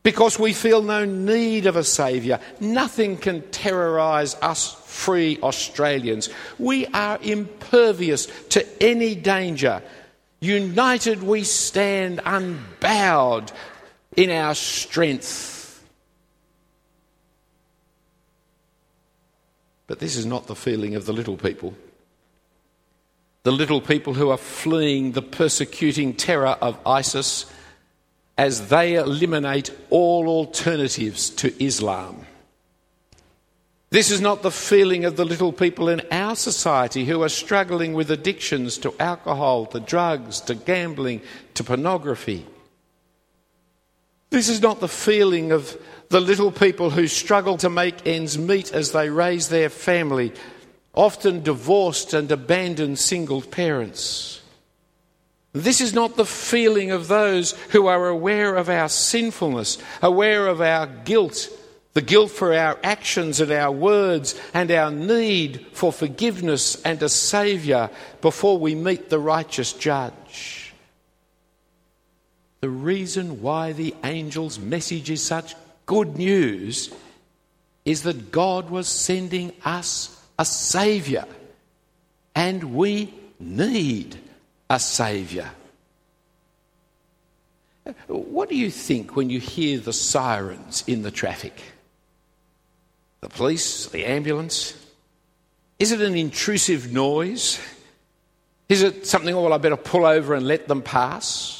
because 0.01 0.39
we 0.39 0.53
feel 0.53 0.81
no 0.81 1.05
need 1.05 1.65
of 1.65 1.75
a 1.75 1.83
Saviour. 1.83 2.39
Nothing 2.59 3.17
can 3.17 3.41
terrorise 3.51 4.35
us 4.35 4.73
free 4.85 5.37
Australians. 5.43 6.29
We 6.57 6.87
are 6.87 7.19
impervious 7.21 8.27
to 8.49 8.65
any 8.81 9.13
danger. 9.15 9.81
United 10.39 11.21
we 11.21 11.43
stand 11.43 12.21
unbowed 12.25 13.51
in 14.15 14.31
our 14.31 14.55
strength. 14.55 15.58
But 19.89 19.97
this 19.97 20.15
is 20.15 20.25
not 20.27 20.45
the 20.45 20.55
feeling 20.55 20.93
of 20.93 21.07
the 21.07 21.13
little 21.13 21.35
people. 21.35 21.73
The 23.41 23.51
little 23.51 23.81
people 23.81 24.13
who 24.13 24.29
are 24.29 24.37
fleeing 24.37 25.13
the 25.13 25.23
persecuting 25.23 26.13
terror 26.13 26.55
of 26.61 26.77
ISIS 26.85 27.47
as 28.37 28.67
they 28.67 28.93
eliminate 28.93 29.71
all 29.89 30.27
alternatives 30.27 31.31
to 31.31 31.63
Islam. 31.63 32.27
This 33.89 34.11
is 34.11 34.21
not 34.21 34.43
the 34.43 34.51
feeling 34.51 35.05
of 35.05 35.15
the 35.15 35.25
little 35.25 35.51
people 35.51 35.89
in 35.89 36.03
our 36.11 36.35
society 36.35 37.05
who 37.05 37.23
are 37.23 37.29
struggling 37.29 37.93
with 37.93 38.11
addictions 38.11 38.77
to 38.77 38.93
alcohol, 38.99 39.65
to 39.65 39.79
drugs, 39.79 40.39
to 40.41 40.53
gambling, 40.53 41.21
to 41.55 41.63
pornography. 41.63 42.45
This 44.29 44.49
is 44.49 44.61
not 44.61 44.81
the 44.81 44.87
feeling 44.87 45.51
of 45.51 45.75
the 46.09 46.19
little 46.19 46.51
people 46.51 46.89
who 46.89 47.07
struggle 47.07 47.57
to 47.57 47.69
make 47.69 48.07
ends 48.07 48.37
meet 48.37 48.73
as 48.73 48.91
they 48.91 49.09
raise 49.09 49.49
their 49.49 49.69
family, 49.69 50.33
often 50.93 51.43
divorced 51.43 52.13
and 52.13 52.31
abandoned 52.31 52.97
single 52.97 53.41
parents. 53.41 54.41
This 55.53 55.81
is 55.81 55.93
not 55.93 56.15
the 56.15 56.25
feeling 56.25 56.91
of 56.91 57.07
those 57.07 57.51
who 57.69 57.87
are 57.87 58.07
aware 58.07 58.55
of 58.55 58.69
our 58.69 58.89
sinfulness, 58.89 59.77
aware 60.01 60.47
of 60.47 60.61
our 60.61 60.87
guilt, 60.87 61.49
the 61.93 62.01
guilt 62.01 62.31
for 62.31 62.55
our 62.55 62.77
actions 62.83 63.39
and 63.39 63.51
our 63.51 63.71
words, 63.71 64.39
and 64.53 64.71
our 64.71 64.91
need 64.91 65.65
for 65.73 65.91
forgiveness 65.91 66.81
and 66.83 67.01
a 67.03 67.09
Saviour 67.09 67.89
before 68.21 68.57
we 68.57 68.73
meet 68.73 69.09
the 69.09 69.19
righteous 69.19 69.73
judge. 69.73 70.73
The 72.61 72.69
reason 72.69 73.41
why 73.41 73.73
the 73.73 73.95
angel's 74.03 74.59
message 74.59 75.09
is 75.09 75.23
such 75.23 75.55
good 75.89 76.19
news 76.19 76.93
is 77.83 78.03
that 78.03 78.31
God 78.31 78.69
was 78.69 78.87
sending 78.87 79.51
us 79.65 80.15
a 80.37 80.45
Saviour, 80.45 81.25
and 82.35 82.75
we 82.75 83.11
need 83.39 84.15
a 84.69 84.79
Saviour. 84.79 85.49
What 88.05 88.49
do 88.49 88.55
you 88.55 88.69
think 88.69 89.15
when 89.15 89.31
you 89.31 89.39
hear 89.39 89.79
the 89.79 89.91
sirens 89.91 90.83
in 90.85 91.01
the 91.01 91.09
traffic? 91.09 91.59
The 93.21 93.29
police, 93.29 93.87
the 93.87 94.05
ambulance? 94.05 94.75
Is 95.79 95.91
it 95.91 96.01
an 96.01 96.15
intrusive 96.15 96.93
noise? 96.93 97.59
Is 98.67 98.83
it 98.83 99.07
something, 99.07 99.33
oh, 99.33 99.41
well, 99.41 99.53
I 99.53 99.57
better 99.57 99.75
pull 99.75 100.05
over 100.05 100.35
and 100.35 100.45
let 100.45 100.67
them 100.67 100.83
pass? 100.83 101.58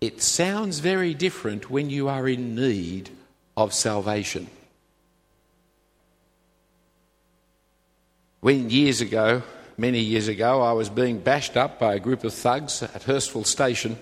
It 0.00 0.20
sounds 0.20 0.80
very 0.80 1.14
different 1.14 1.70
when 1.70 1.88
you 1.90 2.08
are 2.08 2.28
in 2.28 2.54
need 2.54 3.10
of 3.56 3.72
salvation. 3.72 4.48
When 8.40 8.68
years 8.70 9.00
ago, 9.00 9.42
many 9.78 10.00
years 10.00 10.28
ago, 10.28 10.60
I 10.62 10.72
was 10.72 10.90
being 10.90 11.18
bashed 11.18 11.56
up 11.56 11.78
by 11.78 11.94
a 11.94 12.00
group 12.00 12.24
of 12.24 12.34
thugs 12.34 12.82
at 12.82 13.02
Hurstville 13.02 13.46
Station, 13.46 13.98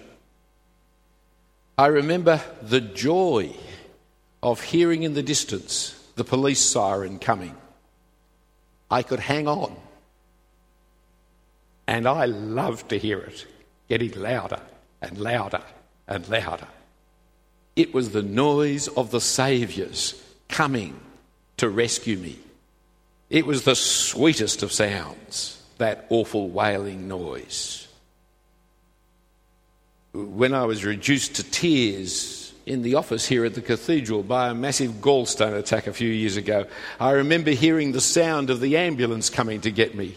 I 1.77 1.87
remember 1.87 2.41
the 2.63 2.81
joy 2.81 3.55
of 4.43 4.61
hearing 4.61 5.03
in 5.03 5.15
the 5.15 5.23
distance 5.23 6.01
the 6.15 6.25
police 6.25 6.61
siren 6.61 7.19
coming. 7.19 7.57
I 8.91 9.03
could 9.03 9.19
hang 9.19 9.49
on. 9.49 9.75
And 11.87 12.07
I 12.07 12.27
loved 12.27 12.91
to 12.91 12.99
hear 12.99 13.19
it 13.19 13.47
getting 13.89 14.13
louder 14.13 14.61
and 15.03 15.19
louder 15.19 15.63
and 16.07 16.29
louder. 16.29 16.69
It 17.77 17.93
was 17.93 18.11
the 18.11 18.23
noise 18.23 18.89
of 18.89 19.11
the 19.11 19.21
Saviour's 19.21 20.21
coming 20.49 21.01
to 21.57 21.69
rescue 21.69 22.17
me. 22.17 22.39
It 23.31 23.47
was 23.47 23.65
the 23.65 23.75
sweetest 23.75 24.63
of 24.63 24.73
sounds, 24.73 25.61
that 25.79 26.07
awful 26.11 26.49
wailing 26.49 27.09
noise. 27.09 27.89
When 30.13 30.55
I 30.55 30.65
was 30.65 30.85
reduced 30.85 31.37
to 31.37 31.43
tears 31.43 32.53
in 32.67 32.83
the 32.83 32.95
office 32.95 33.27
here 33.27 33.45
at 33.45 33.55
the 33.55 33.61
cathedral 33.61 34.23
by 34.23 34.49
a 34.49 34.55
massive 34.55 34.93
gallstone 35.01 35.59
attack 35.59 35.89
a 35.89 35.93
few 35.93 36.09
years 36.09 36.37
ago, 36.37 36.67
I 37.01 37.13
remember 37.13 37.51
hearing 37.51 37.91
the 37.91 38.01
sound 38.01 38.51
of 38.51 38.61
the 38.61 38.77
ambulance 38.77 39.31
coming 39.31 39.61
to 39.63 39.73
get 39.73 39.97
me. 39.97 40.17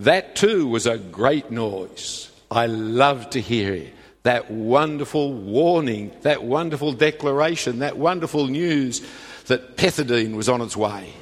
That 0.00 0.34
too 0.34 0.66
was 0.66 0.86
a 0.86 0.98
great 0.98 1.50
noise. 1.52 2.30
I 2.50 2.66
loved 2.66 3.32
to 3.32 3.40
hear 3.40 3.72
it 3.74 3.94
that 4.22 4.50
wonderful 4.50 5.32
warning, 5.32 6.12
that 6.22 6.42
wonderful 6.42 6.92
declaration, 6.92 7.78
that 7.78 7.96
wonderful 7.96 8.46
news 8.46 9.00
that 9.46 9.76
pethidine 9.76 10.34
was 10.34 10.48
on 10.48 10.60
its 10.60 10.76
way. 10.76 11.12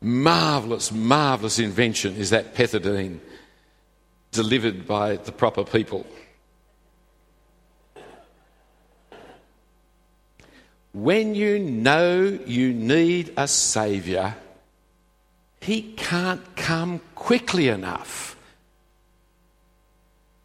marvellous, 0.00 0.90
marvellous 0.90 1.58
invention 1.58 2.16
is 2.16 2.30
that 2.30 2.54
pethidine 2.54 3.18
delivered 4.32 4.86
by 4.86 5.16
the 5.16 5.32
proper 5.32 5.64
people. 5.64 6.06
When 10.92 11.34
you 11.34 11.58
know 11.58 12.38
you 12.46 12.72
need 12.72 13.32
a 13.36 13.46
Saviour, 13.46 14.34
He 15.60 15.82
can't 15.92 16.56
come 16.56 17.00
quickly 17.14 17.68
enough. 17.68 18.36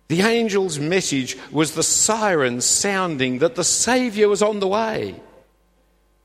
The 0.07 0.21
angel's 0.21 0.77
message 0.77 1.38
was 1.51 1.74
the 1.74 1.83
siren 1.83 2.62
sounding 2.62 3.39
that 3.39 3.55
the 3.55 3.63
Saviour 3.63 4.29
was 4.29 4.41
on 4.41 4.59
the 4.59 4.67
way, 4.67 5.15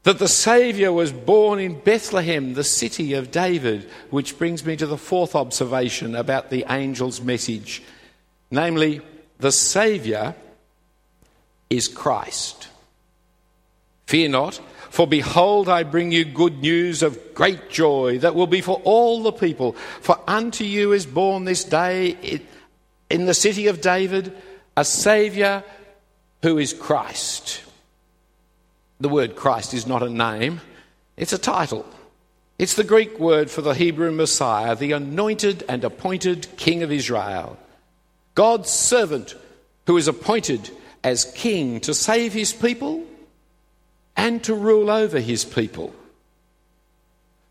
that 0.02 0.18
the 0.18 0.28
Saviour 0.28 0.92
was 0.92 1.12
born 1.12 1.58
in 1.58 1.80
Bethlehem, 1.80 2.54
the 2.54 2.64
city 2.64 3.14
of 3.14 3.30
David, 3.30 3.88
which 4.10 4.37
brings 4.38 4.64
me 4.64 4.76
to 4.76 4.87
the 4.87 4.99
fourth 4.99 5.34
observation 5.34 6.14
about 6.14 6.50
the 6.50 6.64
angel's 6.64 7.20
message 7.20 7.82
namely, 8.50 9.00
the 9.38 9.52
Saviour 9.52 10.34
is 11.68 11.88
Christ. 11.88 12.68
Fear 14.06 14.30
not, 14.30 14.60
for 14.90 15.06
behold, 15.06 15.68
I 15.68 15.84
bring 15.84 16.10
you 16.10 16.25
good 16.25 16.58
news 16.58 17.02
of 17.02 17.34
great 17.34 17.70
joy 17.70 18.18
that 18.18 18.34
will 18.34 18.49
be 18.49 18.60
for 18.60 18.80
all 18.84 19.22
the 19.22 19.32
people. 19.32 19.72
For 20.00 20.18
unto 20.26 20.64
you 20.64 20.92
is 20.92 21.06
born 21.06 21.44
this 21.44 21.62
day 21.62 22.40
in 23.10 23.26
the 23.26 23.34
city 23.34 23.66
of 23.66 23.80
David 23.80 24.32
a 24.76 24.84
Saviour 24.84 25.64
who 26.42 26.58
is 26.58 26.72
Christ. 26.72 27.62
The 29.00 29.08
word 29.08 29.36
Christ 29.36 29.74
is 29.74 29.86
not 29.86 30.02
a 30.02 30.08
name, 30.08 30.60
it's 31.16 31.32
a 31.32 31.38
title. 31.38 31.84
It's 32.58 32.74
the 32.74 32.84
Greek 32.84 33.18
word 33.18 33.50
for 33.50 33.62
the 33.62 33.72
Hebrew 33.72 34.10
Messiah, 34.10 34.76
the 34.76 34.92
anointed 34.92 35.64
and 35.66 35.82
appointed 35.82 36.46
King 36.58 36.82
of 36.82 36.92
Israel. 36.92 37.58
God's 38.34 38.68
servant 38.68 39.34
who 39.86 39.96
is 39.96 40.08
appointed 40.08 40.70
as 41.02 41.32
king 41.34 41.80
to 41.80 41.94
save 41.94 42.34
his 42.34 42.52
people 42.52 43.04
and 44.14 44.44
to 44.44 44.54
rule 44.54 44.90
over 44.90 45.20
his 45.20 45.44
people. 45.44 45.94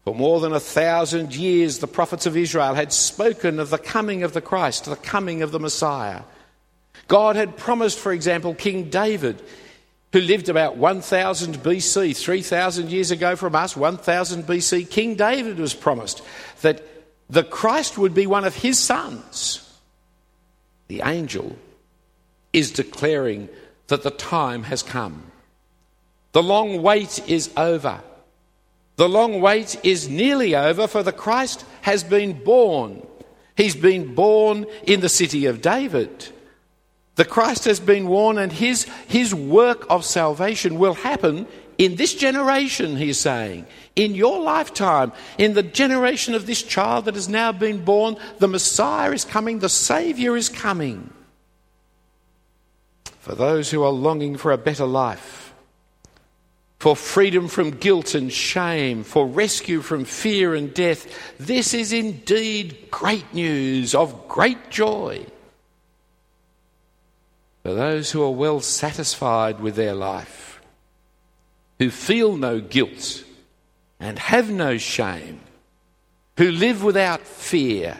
For 0.09 0.15
more 0.15 0.39
than 0.39 0.53
a 0.53 0.59
thousand 0.59 1.35
years, 1.35 1.77
the 1.77 1.85
prophets 1.85 2.25
of 2.25 2.35
Israel 2.35 2.73
had 2.73 2.91
spoken 2.91 3.59
of 3.59 3.69
the 3.69 3.77
coming 3.77 4.23
of 4.23 4.33
the 4.33 4.41
Christ, 4.41 4.85
the 4.85 4.95
coming 4.95 5.43
of 5.43 5.51
the 5.51 5.59
Messiah. 5.59 6.23
God 7.07 7.35
had 7.35 7.57
promised, 7.57 7.99
for 7.99 8.11
example, 8.11 8.55
King 8.55 8.89
David, 8.89 9.39
who 10.11 10.19
lived 10.19 10.49
about 10.49 10.77
1000 10.77 11.59
BC, 11.59 12.17
3000 12.17 12.89
years 12.89 13.11
ago 13.11 13.35
from 13.35 13.53
us, 13.53 13.77
1000 13.77 14.47
BC, 14.47 14.89
King 14.89 15.13
David 15.13 15.59
was 15.59 15.75
promised 15.75 16.23
that 16.63 16.83
the 17.29 17.43
Christ 17.43 17.99
would 17.99 18.15
be 18.15 18.25
one 18.25 18.45
of 18.45 18.55
his 18.55 18.79
sons. 18.79 19.79
The 20.87 21.03
angel 21.05 21.55
is 22.51 22.71
declaring 22.71 23.47
that 23.89 24.01
the 24.01 24.09
time 24.09 24.63
has 24.63 24.81
come. 24.81 25.31
The 26.31 26.41
long 26.41 26.81
wait 26.81 27.29
is 27.29 27.51
over. 27.55 28.01
The 28.99 29.07
long 29.07 29.39
wait 29.39 29.79
is 29.81 30.09
nearly 30.09 30.53
over, 30.55 30.85
for 30.85 31.03
the 31.03 31.13
Christ 31.13 31.63
has 31.83 32.03
been 32.03 32.43
born. 32.43 33.01
He's 33.55 33.73
been 33.73 34.13
born 34.13 34.65
in 34.83 34.99
the 34.99 35.07
city 35.07 35.45
of 35.45 35.61
David. 35.61 36.27
The 37.15 37.23
Christ 37.23 37.63
has 37.63 37.79
been 37.79 38.07
born, 38.07 38.37
and 38.37 38.51
his, 38.51 38.83
his 39.07 39.33
work 39.33 39.85
of 39.89 40.03
salvation 40.03 40.79
will 40.79 40.95
happen 40.95 41.47
in 41.77 41.95
this 41.95 42.13
generation, 42.13 42.97
he's 42.97 43.17
saying. 43.17 43.67
In 43.95 44.15
your 44.15 44.41
lifetime, 44.41 45.13
in 45.37 45.53
the 45.53 45.63
generation 45.63 46.35
of 46.35 46.45
this 46.45 46.61
child 46.61 47.05
that 47.05 47.15
has 47.15 47.29
now 47.29 47.53
been 47.53 47.85
born, 47.85 48.17
the 48.39 48.49
Messiah 48.49 49.13
is 49.13 49.23
coming, 49.23 49.59
the 49.59 49.69
Saviour 49.69 50.35
is 50.35 50.49
coming. 50.49 51.09
for 53.21 53.33
those 53.33 53.71
who 53.71 53.81
are 53.81 53.91
longing 53.91 54.35
for 54.35 54.51
a 54.51 54.57
better 54.57 54.85
life, 54.85 55.48
for 56.79 56.95
freedom 56.95 57.49
from 57.49 57.71
guilt 57.71 58.15
and 58.15 58.31
shame, 58.31 59.03
for 59.03 59.27
rescue 59.27 59.81
from 59.81 60.05
fear 60.05 60.55
and 60.55 60.73
death. 60.73 61.37
This 61.37 61.73
is 61.73 61.91
indeed 61.91 62.89
great 62.89 63.33
news 63.33 63.93
of 63.93 64.27
great 64.29 64.69
joy. 64.69 65.25
For 67.63 67.73
those 67.73 68.11
who 68.11 68.23
are 68.23 68.31
well 68.31 68.61
satisfied 68.61 69.59
with 69.59 69.75
their 69.75 69.93
life, 69.93 70.61
who 71.79 71.91
feel 71.91 72.37
no 72.37 72.61
guilt 72.61 73.25
and 73.99 74.17
have 74.17 74.49
no 74.49 74.77
shame, 74.77 75.41
who 76.37 76.49
live 76.49 76.81
without 76.81 77.19
fear 77.19 77.99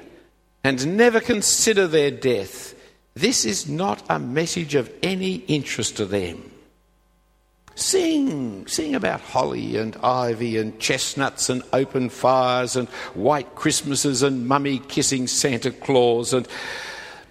and 0.63 0.95
never 0.95 1.19
consider 1.19 1.85
their 1.85 2.11
death, 2.11 2.73
this 3.13 3.43
is 3.43 3.67
not 3.67 4.01
a 4.09 4.19
message 4.19 4.75
of 4.75 4.89
any 5.03 5.35
interest 5.35 5.97
to 5.97 6.05
them. 6.05 6.48
Sing, 7.79 8.67
sing 8.67 8.93
about 8.93 9.21
holly 9.21 9.77
and 9.77 9.95
ivy 10.03 10.57
and 10.57 10.77
chestnuts 10.79 11.49
and 11.49 11.63
open 11.71 12.09
fires 12.09 12.75
and 12.75 12.89
white 13.13 13.55
Christmases 13.55 14.21
and 14.21 14.47
mummy 14.47 14.79
kissing 14.79 15.27
Santa 15.27 15.71
Claus 15.71 16.33
and 16.33 16.47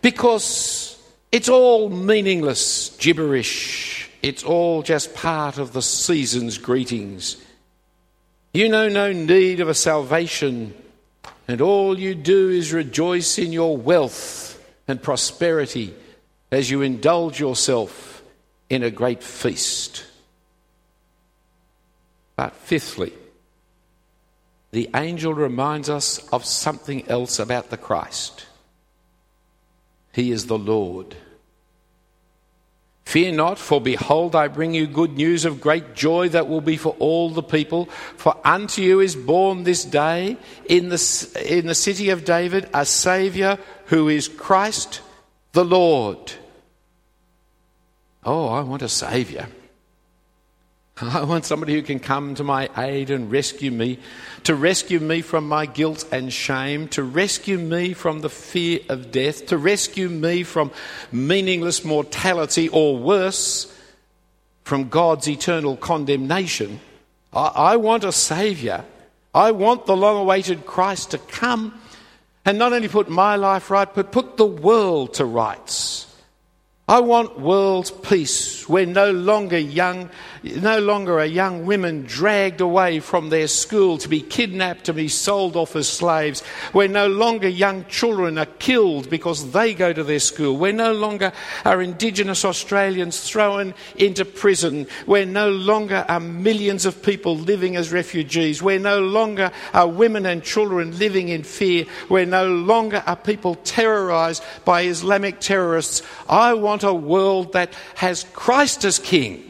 because 0.01 0.99
it's 1.31 1.49
all 1.49 1.91
meaningless 1.91 2.97
gibberish. 2.97 4.11
It's 4.23 4.43
all 4.43 4.83
just 4.83 5.15
part 5.15 5.59
of 5.59 5.73
the 5.73 5.83
season's 5.83 6.57
greetings. 6.57 7.37
You 8.55 8.69
know 8.69 8.89
no 8.89 9.13
need 9.13 9.61
of 9.61 9.69
a 9.69 9.75
salvation, 9.75 10.75
and 11.47 11.61
all 11.61 11.99
you 11.99 12.15
do 12.15 12.49
is 12.49 12.73
rejoice 12.73 13.39
in 13.39 13.53
your 13.53 13.77
wealth 13.77 14.59
and 14.89 15.03
prosperity 15.03 15.95
as 16.51 16.71
you 16.71 16.81
indulge 16.81 17.39
yourself 17.39 18.23
in 18.71 18.83
a 18.83 18.91
great 18.91 19.23
feast. 19.23 20.05
But 22.39 22.55
fifthly, 22.55 23.13
the 24.71 24.89
angel 24.95 25.35
reminds 25.35 25.91
us 25.91 26.19
of 26.29 26.45
something 26.45 27.09
else 27.09 27.41
about 27.41 27.71
the 27.71 27.77
Christ. 27.77 28.47
He 30.13 30.31
is 30.31 30.47
the 30.47 30.57
Lord. 30.57 31.17
Fear 33.07 33.33
not, 33.33 33.59
for 33.59 33.81
behold, 33.81 34.37
I 34.37 34.47
bring 34.47 34.73
you 34.73 34.87
good 34.87 35.17
news 35.17 35.45
of 35.47 35.61
great 35.61 35.97
joy 35.97 36.29
that 36.29 36.47
will 36.47 36.61
be 36.61 36.77
for 36.77 36.95
all 37.01 37.29
the 37.29 37.43
people. 37.43 37.87
For 38.17 38.37
unto 38.45 38.83
you 38.83 39.01
is 39.01 39.17
born 39.17 39.65
this 39.65 39.85
day 39.85 40.37
in 40.67 40.91
the, 40.91 41.45
in 41.45 41.67
the 41.67 41.75
city 41.75 42.11
of 42.11 42.25
David 42.25 42.71
a 42.73 42.87
Saviour 42.87 43.59
who 43.87 44.09
is 44.09 44.29
Christ 44.29 45.01
the 45.55 45.65
Lord. 45.65 46.35
Oh, 48.23 48.47
I 48.47 48.61
want 48.61 48.83
a 48.83 48.89
Saviour. 48.89 49.49
I 51.03 51.23
want 51.23 51.45
somebody 51.45 51.75
who 51.75 51.83
can 51.83 52.01
come 52.01 52.35
to 52.37 52.45
my 52.45 52.69
aid 52.77 53.11
and 53.11 53.31
rescue 53.31 53.71
me, 53.71 53.99
to 54.45 54.55
rescue 54.55 54.99
me 54.99 55.23
from 55.23 55.47
my 55.47 55.67
guilt 55.67 56.05
and 56.11 56.33
shame, 56.33 56.89
to 56.89 57.05
rescue 57.05 57.59
me 57.59 57.93
from 57.93 58.21
the 58.21 58.31
fear 58.31 58.81
of 58.89 59.13
death, 59.13 59.47
to 59.47 59.59
rescue 59.59 60.09
me 60.09 60.43
from 60.43 60.73
meaningless 61.13 61.85
mortality, 61.85 62.69
or 62.69 62.97
worse, 62.97 63.73
from 64.65 64.89
God's 64.89 65.29
eternal 65.29 65.77
condemnation. 65.77 66.81
I, 67.33 67.47
I 67.47 67.77
want 67.77 68.03
a 68.03 68.13
Saviour. 68.13 68.85
I 69.33 69.53
want 69.53 69.87
the 69.87 69.97
long 69.97 70.17
awaited 70.17 70.67
Christ 70.67 71.13
to 71.13 71.19
come 71.19 71.81
and 72.45 72.59
not 72.59 72.73
only 72.73 72.89
put 72.89 73.09
my 73.09 73.37
life 73.37 73.71
right, 73.71 73.93
but 73.95 74.11
put 74.11 74.37
the 74.37 74.47
world 74.47 75.15
to 75.15 75.25
rights. 75.25 76.09
I 76.89 77.01
want 77.01 77.39
world 77.39 78.03
peace 78.03 78.67
where 78.67 78.87
no 78.87 79.11
longer 79.11 79.59
young, 79.59 80.09
no 80.57 80.79
longer 80.79 81.19
are 81.21 81.25
young 81.25 81.67
women 81.67 82.05
dragged 82.05 82.61
away 82.61 83.01
from 83.01 83.29
their 83.29 83.49
school 83.49 83.99
to 83.99 84.09
be 84.09 84.21
kidnapped 84.21 84.85
to 84.85 84.93
be 84.93 85.09
sold 85.09 85.57
off 85.57 85.77
as 85.77 85.89
slaves, 85.89 86.43
where 86.73 86.89
no 86.89 87.07
longer 87.07 87.49
young 87.49 87.85
children 87.87 88.39
are 88.39 88.47
killed 88.47 89.11
because 89.11 89.53
they 89.53 89.75
go 89.75 89.93
to 89.93 90.05
their 90.05 90.19
school, 90.19 90.57
where 90.57 90.73
no 90.73 90.93
longer 90.93 91.33
are 91.65 91.83
Indigenous 91.83 92.45
Australians 92.45 93.21
thrown 93.21 93.75
into 93.97 94.25
prison, 94.25 94.87
where 95.07 95.27
no 95.27 95.51
longer 95.51 96.05
are 96.09 96.21
millions 96.21 96.87
of 96.87 97.03
people 97.03 97.37
living 97.37 97.77
as 97.77 97.93
refugees, 97.93 98.63
where 98.63 98.79
no 98.79 99.01
longer 99.01 99.51
are 99.75 99.89
women 99.89 100.27
and 100.27 100.43
children 100.43 100.99
living 100.99 101.29
in 101.29 101.43
fear, 101.43 101.85
where 102.09 102.27
no 102.27 102.47
longer 102.49 103.03
are 103.07 103.17
people 103.17 103.55
terrorized 103.57 104.43
by 104.65 104.83
Islamic 104.83 105.41
terrorists. 105.41 106.03
I 106.29 106.55
want 106.55 106.83
a 106.83 106.95
world 106.95 107.53
that 107.53 107.75
has 107.97 108.25
Christ 108.33 108.85
as 108.85 108.99
King 108.99 109.45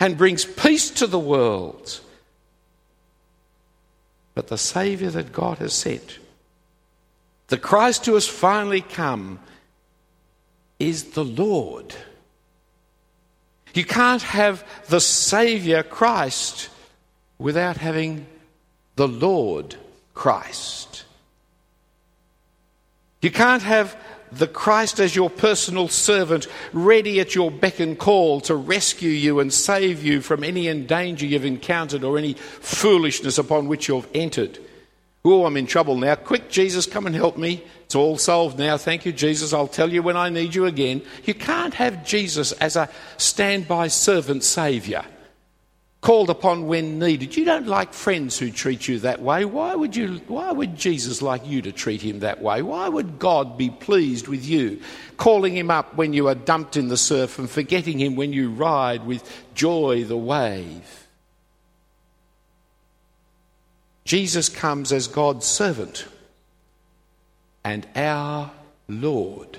and 0.00 0.16
brings 0.16 0.46
peace 0.46 0.90
to 0.90 1.06
the 1.06 1.18
world. 1.18 2.00
But 4.34 4.48
the 4.48 4.58
Saviour 4.58 5.10
that 5.10 5.32
God 5.32 5.58
has 5.58 5.74
sent, 5.74 6.18
the 7.48 7.58
Christ 7.58 8.06
who 8.06 8.14
has 8.14 8.26
finally 8.26 8.80
come, 8.80 9.38
is 10.78 11.10
the 11.10 11.24
Lord. 11.24 11.94
You 13.74 13.84
can't 13.84 14.22
have 14.22 14.66
the 14.88 15.00
Saviour 15.00 15.82
Christ 15.82 16.70
without 17.38 17.76
having 17.76 18.26
the 18.96 19.06
Lord 19.06 19.76
Christ. 20.14 21.04
You 23.20 23.30
can't 23.30 23.62
have 23.62 23.96
the 24.32 24.46
Christ 24.46 25.00
as 25.00 25.16
your 25.16 25.30
personal 25.30 25.88
servant, 25.88 26.46
ready 26.72 27.20
at 27.20 27.34
your 27.34 27.50
beck 27.50 27.80
and 27.80 27.98
call 27.98 28.40
to 28.42 28.54
rescue 28.54 29.10
you 29.10 29.40
and 29.40 29.52
save 29.52 30.02
you 30.02 30.20
from 30.20 30.44
any 30.44 30.72
danger 30.82 31.26
you've 31.26 31.44
encountered 31.44 32.04
or 32.04 32.18
any 32.18 32.34
foolishness 32.34 33.38
upon 33.38 33.68
which 33.68 33.88
you've 33.88 34.08
entered. 34.14 34.58
Oh, 35.24 35.44
I'm 35.44 35.56
in 35.56 35.66
trouble 35.66 35.96
now. 35.96 36.14
Quick, 36.14 36.48
Jesus, 36.48 36.86
come 36.86 37.06
and 37.06 37.14
help 37.14 37.36
me. 37.36 37.62
It's 37.84 37.94
all 37.94 38.16
solved 38.16 38.58
now. 38.58 38.78
Thank 38.78 39.04
you, 39.04 39.12
Jesus. 39.12 39.52
I'll 39.52 39.68
tell 39.68 39.92
you 39.92 40.02
when 40.02 40.16
I 40.16 40.30
need 40.30 40.54
you 40.54 40.64
again. 40.64 41.02
You 41.24 41.34
can't 41.34 41.74
have 41.74 42.06
Jesus 42.06 42.52
as 42.52 42.76
a 42.76 42.88
standby 43.18 43.88
servant 43.88 44.44
saviour 44.44 45.04
called 46.00 46.30
upon 46.30 46.66
when 46.66 46.98
needed. 46.98 47.36
You 47.36 47.44
don't 47.44 47.66
like 47.66 47.92
friends 47.92 48.38
who 48.38 48.50
treat 48.50 48.88
you 48.88 49.00
that 49.00 49.20
way. 49.20 49.44
Why 49.44 49.74
would, 49.74 49.94
you, 49.94 50.20
why 50.28 50.50
would 50.50 50.76
Jesus 50.76 51.20
like 51.20 51.46
you 51.46 51.60
to 51.62 51.72
treat 51.72 52.00
him 52.00 52.20
that 52.20 52.40
way? 52.40 52.62
Why 52.62 52.88
would 52.88 53.18
God 53.18 53.58
be 53.58 53.68
pleased 53.68 54.26
with 54.26 54.44
you, 54.44 54.80
calling 55.18 55.54
him 55.54 55.70
up 55.70 55.96
when 55.96 56.12
you 56.14 56.28
are 56.28 56.34
dumped 56.34 56.76
in 56.76 56.88
the 56.88 56.96
surf 56.96 57.38
and 57.38 57.50
forgetting 57.50 57.98
him 57.98 58.16
when 58.16 58.32
you 58.32 58.50
ride 58.50 59.04
with 59.06 59.44
joy 59.54 60.04
the 60.04 60.16
wave? 60.16 61.06
Jesus 64.04 64.48
comes 64.48 64.92
as 64.92 65.06
God's 65.06 65.46
servant 65.46 66.06
and 67.62 67.86
our 67.94 68.50
Lord. 68.88 69.58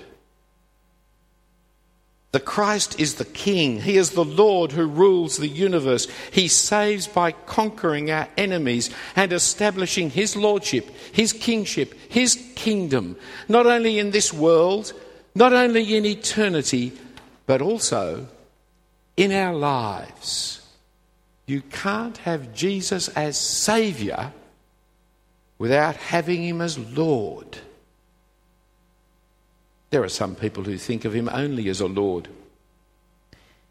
The 2.32 2.40
Christ 2.40 2.98
is 2.98 3.16
the 3.16 3.26
King. 3.26 3.82
He 3.82 3.98
is 3.98 4.10
the 4.10 4.24
Lord 4.24 4.72
who 4.72 4.86
rules 4.86 5.36
the 5.36 5.48
universe. 5.48 6.08
He 6.30 6.48
saves 6.48 7.06
by 7.06 7.32
conquering 7.32 8.10
our 8.10 8.26
enemies 8.38 8.88
and 9.14 9.34
establishing 9.34 10.08
His 10.08 10.34
Lordship, 10.34 10.88
His 11.12 11.34
kingship, 11.34 11.92
His 12.08 12.42
kingdom, 12.54 13.16
not 13.48 13.66
only 13.66 13.98
in 13.98 14.12
this 14.12 14.32
world, 14.32 14.94
not 15.34 15.52
only 15.52 15.94
in 15.94 16.06
eternity, 16.06 16.92
but 17.44 17.60
also 17.60 18.26
in 19.14 19.30
our 19.30 19.54
lives. 19.54 20.66
You 21.46 21.60
can't 21.60 22.16
have 22.18 22.54
Jesus 22.54 23.08
as 23.08 23.36
Saviour 23.36 24.32
without 25.58 25.96
having 25.96 26.44
Him 26.44 26.62
as 26.62 26.78
Lord. 26.78 27.58
There 29.92 30.02
are 30.02 30.08
some 30.08 30.34
people 30.34 30.64
who 30.64 30.78
think 30.78 31.04
of 31.04 31.14
him 31.14 31.28
only 31.30 31.68
as 31.68 31.82
a 31.82 31.86
Lord, 31.86 32.26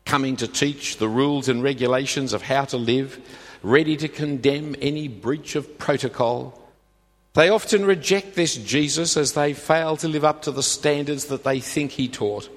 coming 0.05 0.36
to 0.36 0.47
teach 0.47 0.97
the 0.97 1.07
rules 1.07 1.49
and 1.49 1.63
regulations 1.63 2.31
of 2.31 2.43
how 2.43 2.65
to 2.65 2.77
live, 2.77 3.19
ready 3.63 3.97
to 3.97 4.07
condemn 4.07 4.75
any 4.79 5.07
breach 5.07 5.55
of 5.55 5.79
protocol. 5.79 6.62
They 7.34 7.49
often 7.49 7.86
reject 7.86 8.36
this 8.36 8.55
Jesus 8.55 9.17
as 9.17 9.34
they 9.34 9.53
fail 9.55 9.97
to 9.97 10.07
live 10.07 10.23
up 10.23 10.43
to 10.43 10.51
the 10.51 10.62
standards 10.62 11.25
that 11.25 11.43
they 11.43 11.60
think 11.60 11.89
he 11.89 12.07
taught. 12.07 12.49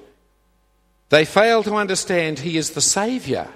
They 1.09 1.25
fail 1.25 1.63
to 1.63 1.73
understand 1.73 2.37
he 2.37 2.57
is 2.57 2.69
the 2.69 2.81
Saviour 2.81 3.47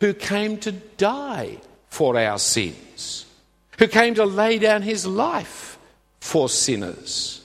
who 0.00 0.14
came 0.14 0.56
to 0.60 0.72
die 0.72 1.58
for 1.90 2.18
our 2.18 2.38
sins, 2.38 3.26
who 3.78 3.88
came 3.88 4.14
to 4.14 4.24
lay 4.24 4.58
down 4.58 4.80
his 4.80 5.06
life 5.06 5.78
for 6.18 6.48
sinners. 6.48 7.44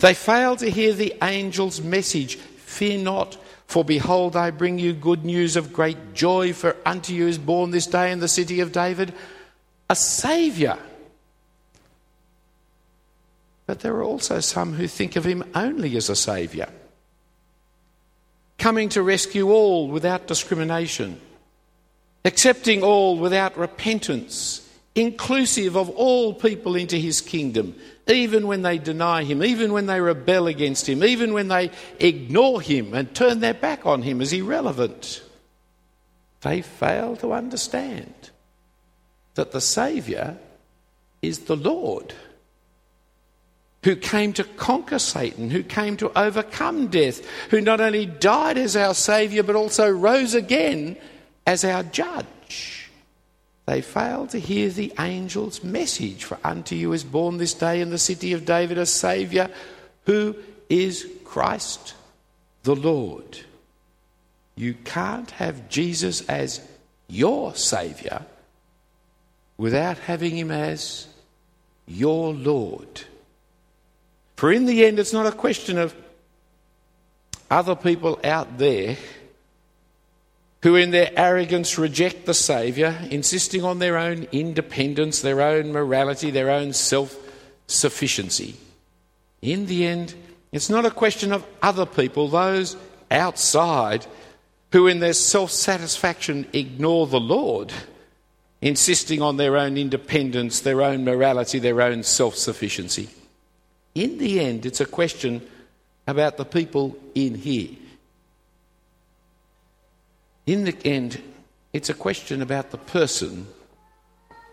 They 0.00 0.14
fail 0.14 0.56
to 0.56 0.70
hear 0.70 0.92
the 0.92 1.14
angel's 1.22 1.80
message 1.80 2.36
Fear 2.36 2.98
not, 2.98 3.36
for 3.66 3.84
behold, 3.84 4.36
I 4.36 4.52
bring 4.52 4.78
you 4.78 4.92
good 4.92 5.24
news 5.24 5.56
of 5.56 5.72
great 5.72 6.14
joy, 6.14 6.52
for 6.52 6.76
unto 6.86 7.12
you 7.12 7.26
is 7.26 7.36
born 7.36 7.72
this 7.72 7.88
day 7.88 8.12
in 8.12 8.20
the 8.20 8.28
city 8.28 8.60
of 8.60 8.72
David 8.72 9.12
a 9.90 9.96
Saviour. 9.96 10.78
But 13.66 13.80
there 13.80 13.94
are 13.96 14.04
also 14.04 14.38
some 14.38 14.74
who 14.74 14.86
think 14.86 15.16
of 15.16 15.24
him 15.24 15.42
only 15.54 15.96
as 15.96 16.08
a 16.08 16.16
Saviour. 16.16 16.68
coming 18.56 18.90
to 18.90 19.02
rescue 19.02 19.50
all 19.50 19.88
without 19.88 20.28
discrimination, 20.28 21.20
accepting 22.24 22.84
all 22.84 23.18
without 23.18 23.58
repentance, 23.58 24.68
inclusive 24.94 25.76
of 25.76 25.88
all 25.90 26.34
people 26.34 26.74
into 26.74 26.96
his 26.96 27.20
kingdom, 27.20 27.74
even 28.08 28.46
when 28.46 28.62
they 28.62 28.78
deny 28.78 29.24
him, 29.24 29.42
even 29.42 29.72
when 29.72 29.86
they 29.86 30.00
rebel 30.00 30.46
against 30.46 30.88
him, 30.88 31.04
even 31.04 31.32
when 31.32 31.48
they 31.48 31.70
ignore 31.98 32.60
him 32.60 32.92
and 32.94 33.14
turn 33.14 33.40
their 33.40 33.54
back 33.54 33.86
on 33.86 34.02
him 34.02 34.20
as 34.20 34.32
irrelevant. 34.32 35.22
They 36.40 36.62
fail 36.62 37.16
to 37.16 37.32
understand 37.32 38.30
that 39.34 39.52
the 39.52 39.60
Saviour 39.60 40.38
is 41.22 41.40
the 41.40 41.56
Lord 41.56 42.14
who 43.82 43.96
came 43.96 44.32
to 44.34 44.44
conquer 44.44 44.98
Satan, 44.98 45.50
who 45.50 45.62
came 45.62 45.96
to 45.98 46.18
overcome 46.18 46.88
death, 46.88 47.24
who 47.50 47.60
not 47.60 47.80
only 47.80 48.04
died 48.04 48.58
as 48.58 48.76
our 48.76 48.94
Saviour 48.94 49.42
but 49.42 49.56
also 49.56 49.88
rose 49.88 50.34
again 50.34 50.96
as 51.46 51.64
our 51.64 51.82
judge. 51.82 52.26
They 53.70 53.82
failed 53.82 54.30
to 54.30 54.40
hear 54.40 54.68
the 54.68 54.92
angel's 54.98 55.62
message 55.62 56.24
For 56.24 56.38
unto 56.42 56.74
you 56.74 56.92
is 56.92 57.04
born 57.04 57.36
this 57.36 57.54
day 57.54 57.80
in 57.80 57.90
the 57.90 57.98
city 57.98 58.32
of 58.32 58.44
David 58.44 58.78
a 58.78 58.84
Saviour 58.84 59.48
who 60.06 60.34
is 60.68 61.08
Christ 61.24 61.94
the 62.64 62.74
Lord. 62.74 63.38
You 64.56 64.74
can't 64.74 65.30
have 65.30 65.68
Jesus 65.68 66.28
as 66.28 66.60
your 67.06 67.54
Saviour 67.54 68.26
without 69.56 69.98
having 69.98 70.36
Him 70.36 70.50
as 70.50 71.06
your 71.86 72.34
Lord. 72.34 73.02
For 74.34 74.52
in 74.52 74.66
the 74.66 74.84
end, 74.84 74.98
it's 74.98 75.12
not 75.12 75.32
a 75.32 75.42
question 75.46 75.78
of 75.78 75.94
other 77.48 77.76
people 77.76 78.18
out 78.24 78.58
there 78.58 78.96
who, 80.62 80.76
in 80.76 80.90
their 80.90 81.10
arrogance, 81.16 81.78
reject 81.78 82.26
the 82.26 82.34
Saviour, 82.34 82.94
insisting 83.10 83.64
on 83.64 83.78
their 83.78 83.96
own 83.96 84.26
independence, 84.30 85.20
their 85.20 85.40
own 85.40 85.72
morality, 85.72 86.30
their 86.30 86.50
own 86.50 86.72
self 86.72 87.16
sufficiency. 87.66 88.56
In 89.40 89.66
the 89.66 89.86
end, 89.86 90.14
it's 90.52 90.68
not 90.68 90.84
a 90.84 90.90
question 90.90 91.32
of 91.32 91.46
other 91.62 91.86
people, 91.86 92.28
those 92.28 92.76
outside 93.10 94.06
who, 94.72 94.86
in 94.86 95.00
their 95.00 95.14
self 95.14 95.50
satisfaction, 95.50 96.46
ignore 96.52 97.06
the 97.06 97.20
Lord, 97.20 97.72
insisting 98.60 99.22
on 99.22 99.36
their 99.36 99.56
own 99.56 99.76
independence, 99.76 100.60
their 100.60 100.82
own 100.82 101.04
morality, 101.04 101.58
their 101.58 101.80
own 101.80 102.02
self 102.02 102.36
sufficiency. 102.36 103.08
In 103.94 104.18
the 104.18 104.40
end, 104.40 104.66
it's 104.66 104.80
a 104.80 104.86
question 104.86 105.46
about 106.06 106.36
the 106.36 106.44
people 106.44 106.96
in 107.14 107.34
here. 107.34 107.70
In 110.46 110.64
the 110.64 110.76
end, 110.84 111.22
it's 111.72 111.88
a 111.88 111.94
question 111.94 112.42
about 112.42 112.70
the 112.70 112.78
person 112.78 113.46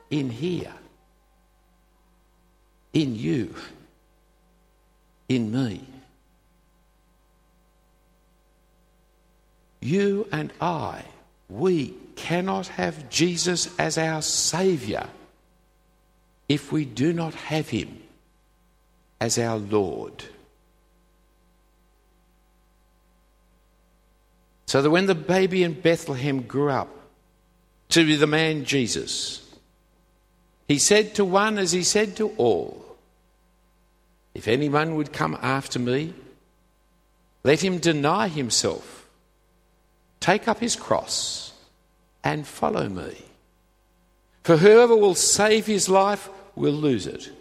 in 0.10 0.30
here, 0.30 0.74
in 2.94 3.16
you, 3.16 3.56
in 5.28 5.52
me. 5.52 5.86
You 9.82 10.28
and 10.32 10.52
I, 10.60 11.04
we 11.50 11.96
cannot 12.16 12.68
have 12.68 13.10
Jesus 13.10 13.74
as 13.80 13.98
our 13.98 14.22
Saviour 14.22 15.08
if 16.50 16.72
we 16.72 16.86
do 16.86 17.14
not 17.14 17.34
have 17.34 17.70
Him 17.70 18.02
as 19.20 19.38
our 19.38 19.58
Lord. 19.58 20.24
So 24.68 24.82
that 24.82 24.90
when 24.90 25.06
the 25.06 25.16
baby 25.16 25.64
in 25.64 25.74
Bethlehem 25.74 26.42
grew 26.42 26.70
up 26.70 26.90
to 27.90 28.06
be 28.06 28.18
the 28.18 28.28
man 28.28 28.66
Jesus, 28.66 29.44
he 30.68 30.78
said 30.78 31.16
to 31.16 31.26
one 31.26 31.58
as 31.58 31.72
he 31.72 31.84
said 31.84 32.18
to 32.18 32.30
all, 32.32 32.98
If 34.34 34.48
anyone 34.48 34.96
would 34.96 35.14
come 35.14 35.38
after 35.42 35.80
me, 35.80 36.14
let 37.44 37.64
him 37.64 37.78
deny 37.78 38.28
himself, 38.28 39.08
take 40.20 40.50
up 40.50 40.60
his 40.60 40.76
cross, 40.76 41.54
and 42.22 42.46
follow 42.46 42.90
me. 42.90 43.24
For 44.44 44.58
whoever 44.58 44.98
will 44.98 45.16
save 45.16 45.66
his 45.66 45.88
life 45.88 46.30
will 46.56 46.74
lose 46.74 47.08
it. 47.08 47.32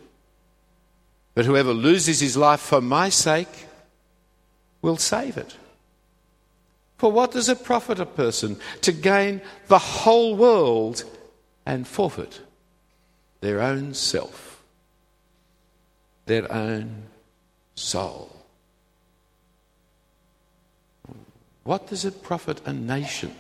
But 1.34 1.44
whoever 1.44 1.74
loses 1.74 2.20
his 2.20 2.36
life 2.36 2.60
for 2.60 2.80
my 2.80 3.08
sake 3.08 3.66
will 4.80 4.96
save 4.96 5.36
it. 5.36 5.56
For 6.96 7.12
what 7.12 7.32
does 7.32 7.48
it 7.48 7.64
profit 7.64 8.00
a 8.00 8.06
person 8.06 8.58
to 8.80 8.92
gain 8.92 9.42
the 9.68 9.78
whole 9.78 10.36
world 10.36 11.04
and 11.64 11.86
forfeit 11.86 12.40
their 13.40 13.60
own 13.60 13.94
self, 13.94 14.62
their 16.24 16.50
own 16.50 17.02
soul? 17.74 18.32
What 21.64 21.88
does 21.88 22.04
it 22.04 22.22
profit 22.22 22.60
a 22.64 22.72
nation 22.72 23.34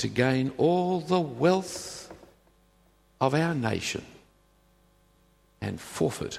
to 0.00 0.08
gain 0.08 0.50
all 0.56 1.00
the 1.00 1.20
wealth 1.20 2.10
of 3.20 3.34
our 3.34 3.54
nation 3.54 4.02
and 5.60 5.78
forfeit 5.78 6.38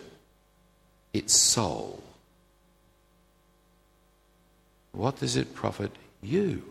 its 1.13 1.33
soul. 1.35 2.01
What 4.91 5.19
does 5.19 5.35
it 5.35 5.55
profit 5.55 5.91
you 6.21 6.63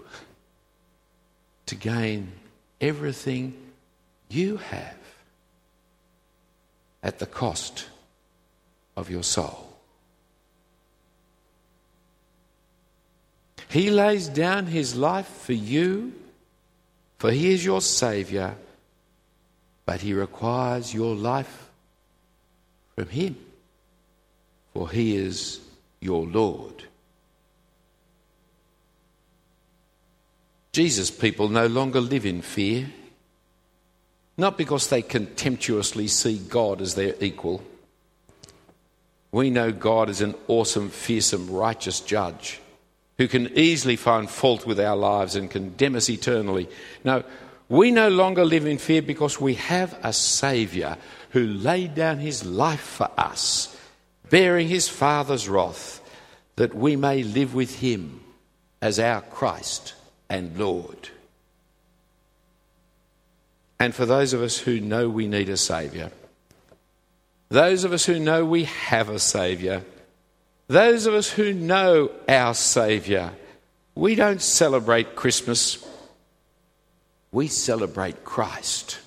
to 1.66 1.74
gain 1.74 2.32
everything 2.80 3.54
you 4.28 4.58
have 4.58 4.96
at 7.02 7.18
the 7.18 7.26
cost 7.26 7.86
of 8.96 9.10
your 9.10 9.22
soul? 9.22 9.66
He 13.68 13.90
lays 13.90 14.28
down 14.28 14.66
his 14.66 14.96
life 14.96 15.28
for 15.28 15.52
you, 15.52 16.12
for 17.18 17.30
he 17.30 17.52
is 17.52 17.64
your 17.64 17.80
Saviour, 17.80 18.56
but 19.86 20.00
he 20.00 20.12
requires 20.12 20.92
your 20.92 21.14
life 21.14 21.70
from 23.00 23.08
Him, 23.08 23.36
for 24.74 24.90
He 24.90 25.16
is 25.16 25.60
your 26.00 26.26
Lord. 26.26 26.84
Jesus' 30.72 31.10
people 31.10 31.48
no 31.48 31.66
longer 31.66 32.00
live 32.00 32.24
in 32.24 32.42
fear, 32.42 32.88
not 34.36 34.56
because 34.56 34.88
they 34.88 35.02
contemptuously 35.02 36.06
see 36.06 36.38
God 36.38 36.80
as 36.80 36.94
their 36.94 37.14
equal. 37.20 37.62
We 39.32 39.50
know 39.50 39.72
God 39.72 40.08
is 40.08 40.20
an 40.20 40.34
awesome, 40.46 40.90
fearsome, 40.90 41.50
righteous 41.50 42.00
judge 42.00 42.60
who 43.18 43.28
can 43.28 43.56
easily 43.58 43.96
find 43.96 44.30
fault 44.30 44.64
with 44.64 44.80
our 44.80 44.96
lives 44.96 45.36
and 45.36 45.50
condemn 45.50 45.96
us 45.96 46.08
eternally. 46.08 46.68
No, 47.04 47.22
we 47.68 47.90
no 47.90 48.08
longer 48.08 48.44
live 48.44 48.64
in 48.64 48.78
fear 48.78 49.02
because 49.02 49.40
we 49.40 49.54
have 49.54 49.98
a 50.02 50.12
Saviour 50.12 50.96
who 51.30 51.46
laid 51.46 51.94
down 51.94 52.18
his 52.18 52.44
life 52.44 52.80
for 52.80 53.10
us, 53.18 53.76
bearing 54.30 54.68
his 54.68 54.88
Father's 54.88 55.48
wrath, 55.48 56.00
that 56.56 56.74
we 56.74 56.96
may 56.96 57.22
live 57.22 57.54
with 57.54 57.80
him 57.80 58.20
as 58.80 58.98
our 58.98 59.20
Christ 59.20 59.94
and 60.30 60.56
Lord. 60.58 61.10
And 63.78 63.94
for 63.94 64.06
those 64.06 64.32
of 64.32 64.42
us 64.42 64.58
who 64.58 64.80
know 64.80 65.08
we 65.08 65.26
need 65.26 65.48
a 65.48 65.56
Saviour, 65.56 66.10
those 67.48 67.84
of 67.84 67.92
us 67.92 68.04
who 68.04 68.18
know 68.18 68.44
we 68.44 68.64
have 68.64 69.08
a 69.08 69.18
Saviour, 69.18 69.82
those 70.68 71.06
of 71.06 71.14
us 71.14 71.28
who 71.28 71.52
know 71.52 72.10
our 72.28 72.54
Saviour, 72.54 73.32
we 73.94 74.14
don't 74.14 74.40
celebrate 74.40 75.16
Christmas, 75.16 75.84
we 77.32 77.48
celebrate 77.48 78.24
Christ. 78.24 78.98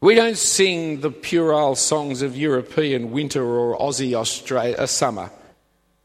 We 0.00 0.14
don't 0.14 0.36
sing 0.36 1.00
the 1.00 1.10
puerile 1.10 1.76
songs 1.76 2.20
of 2.20 2.36
European 2.36 3.10
winter 3.10 3.42
or 3.42 3.78
Aussie 3.78 4.14
Australia, 4.14 4.76
uh, 4.76 4.86
summer. 4.86 5.30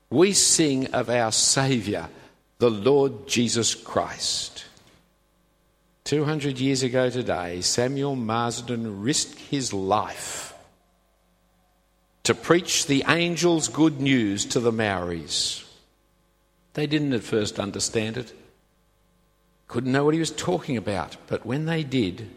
We 0.10 0.32
sing 0.32 0.94
of 0.94 1.10
our 1.10 1.32
Saviour, 1.34 2.08
the 2.60 2.70
Lord 2.70 3.26
Jesus 3.26 3.74
Christ. 3.74 4.66
200 6.04 6.60
years 6.60 6.84
ago 6.84 7.10
today, 7.10 7.62
Samuel 7.62 8.16
Marsden 8.16 9.02
risked 9.02 9.40
his 9.40 9.74
life 9.74 10.54
to 12.24 12.36
preach 12.36 12.86
the 12.86 13.04
angel's 13.04 13.70
good 13.70 14.02
news 14.02 14.46
to 14.46 14.60
the 14.60 14.72
Maoris. 14.72 15.66
They 16.74 16.86
didn't 16.86 17.14
at 17.14 17.24
first 17.24 17.60
understand 17.60 18.18
it, 18.18 18.34
couldn't 19.68 19.92
know 19.92 20.04
what 20.04 20.14
he 20.14 20.20
was 20.20 20.32
talking 20.32 20.76
about, 20.76 21.16
but 21.28 21.46
when 21.46 21.66
they 21.66 21.84
did, 21.84 22.30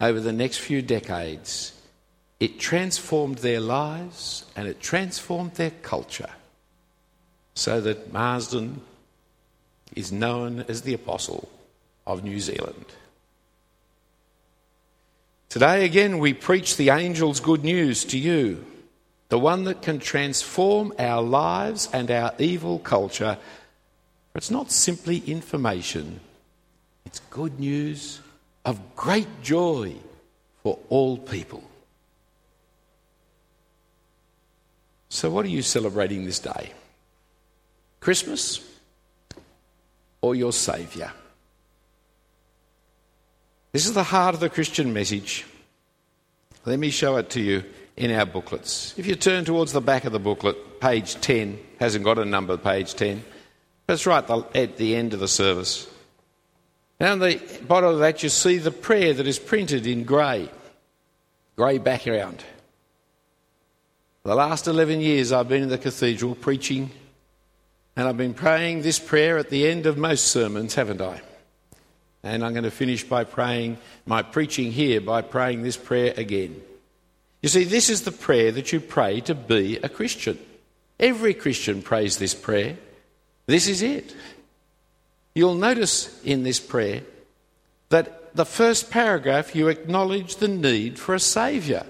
over 0.00 0.18
the 0.18 0.32
next 0.32 0.58
few 0.58 0.82
decades, 0.82 1.72
it 2.40 2.58
transformed 2.58 3.38
their 3.38 3.60
lives 3.60 4.44
and 4.56 4.66
it 4.66 4.80
transformed 4.80 5.54
their 5.54 5.70
culture. 5.70 6.30
so 7.54 7.80
that 7.80 8.12
Marsden 8.12 8.82
is 9.96 10.12
known 10.12 10.64
as 10.68 10.82
the 10.82 10.94
Apostle 10.94 11.48
of 12.06 12.22
New 12.22 12.38
Zealand. 12.38 12.84
Today, 15.48 15.84
again, 15.84 16.18
we 16.18 16.34
preach 16.34 16.76
the 16.76 16.90
angel's 16.90 17.40
good 17.40 17.64
news 17.64 18.04
to 18.04 18.18
you, 18.18 18.64
the 19.30 19.38
one 19.38 19.64
that 19.64 19.80
can 19.80 19.98
transform 19.98 20.92
our 20.98 21.22
lives 21.22 21.88
and 21.92 22.10
our 22.10 22.34
evil 22.38 22.78
culture. 22.78 23.38
It's 24.34 24.50
not 24.50 24.70
simply 24.70 25.18
information, 25.26 26.20
it's 27.06 27.20
good 27.30 27.58
news 27.58 28.20
of 28.66 28.78
great 28.96 29.42
joy 29.42 29.94
for 30.62 30.78
all 30.90 31.16
people. 31.16 31.64
So, 35.08 35.30
what 35.30 35.46
are 35.46 35.48
you 35.48 35.62
celebrating 35.62 36.26
this 36.26 36.40
day? 36.40 36.72
Christmas 38.00 38.60
or 40.26 40.34
your 40.34 40.52
Saviour? 40.52 41.12
This 43.72 43.86
is 43.86 43.94
the 43.94 44.02
heart 44.02 44.34
of 44.34 44.40
the 44.40 44.50
Christian 44.50 44.92
message. 44.92 45.46
Let 46.64 46.78
me 46.78 46.90
show 46.90 47.16
it 47.16 47.30
to 47.30 47.40
you 47.40 47.62
in 47.96 48.10
our 48.10 48.26
booklets. 48.26 48.94
If 48.98 49.06
you 49.06 49.14
turn 49.14 49.44
towards 49.44 49.72
the 49.72 49.80
back 49.80 50.04
of 50.04 50.12
the 50.12 50.18
booklet, 50.18 50.80
page 50.80 51.20
10, 51.20 51.58
hasn't 51.78 52.04
got 52.04 52.18
a 52.18 52.24
number, 52.24 52.56
page 52.56 52.94
10, 52.94 53.22
that's 53.86 54.06
right 54.06 54.28
at 54.54 54.76
the 54.76 54.96
end 54.96 55.14
of 55.14 55.20
the 55.20 55.28
service. 55.28 55.88
Now, 56.98 57.10
Down 57.10 57.18
the 57.20 57.40
bottom 57.68 57.90
of 57.90 57.98
that, 58.00 58.22
you 58.22 58.28
see 58.28 58.58
the 58.58 58.72
prayer 58.72 59.14
that 59.14 59.26
is 59.26 59.38
printed 59.38 59.86
in 59.86 60.02
grey, 60.04 60.48
grey 61.54 61.78
background. 61.78 62.42
For 64.22 64.30
the 64.30 64.34
last 64.34 64.66
11 64.66 65.00
years, 65.00 65.30
I've 65.30 65.48
been 65.48 65.62
in 65.62 65.68
the 65.68 65.78
cathedral 65.78 66.34
preaching, 66.34 66.90
and 67.96 68.06
I've 68.06 68.18
been 68.18 68.34
praying 68.34 68.82
this 68.82 68.98
prayer 68.98 69.38
at 69.38 69.48
the 69.48 69.66
end 69.66 69.86
of 69.86 69.96
most 69.96 70.26
sermons, 70.26 70.74
haven't 70.74 71.00
I? 71.00 71.22
And 72.22 72.44
I'm 72.44 72.52
going 72.52 72.64
to 72.64 72.70
finish 72.70 73.04
by 73.04 73.24
praying 73.24 73.78
my 74.04 74.22
preaching 74.22 74.70
here 74.70 75.00
by 75.00 75.22
praying 75.22 75.62
this 75.62 75.78
prayer 75.78 76.12
again. 76.16 76.60
You 77.42 77.48
see, 77.48 77.64
this 77.64 77.88
is 77.88 78.02
the 78.02 78.12
prayer 78.12 78.52
that 78.52 78.72
you 78.72 78.80
pray 78.80 79.20
to 79.22 79.34
be 79.34 79.78
a 79.78 79.88
Christian. 79.88 80.38
Every 81.00 81.32
Christian 81.32 81.82
prays 81.82 82.18
this 82.18 82.34
prayer. 82.34 82.76
This 83.46 83.68
is 83.68 83.80
it. 83.80 84.14
You'll 85.34 85.54
notice 85.54 86.22
in 86.22 86.42
this 86.42 86.60
prayer 86.60 87.02
that 87.90 88.34
the 88.34 88.44
first 88.44 88.90
paragraph 88.90 89.54
you 89.54 89.68
acknowledge 89.68 90.36
the 90.36 90.48
need 90.48 90.98
for 90.98 91.14
a 91.14 91.20
Saviour. 91.20 91.84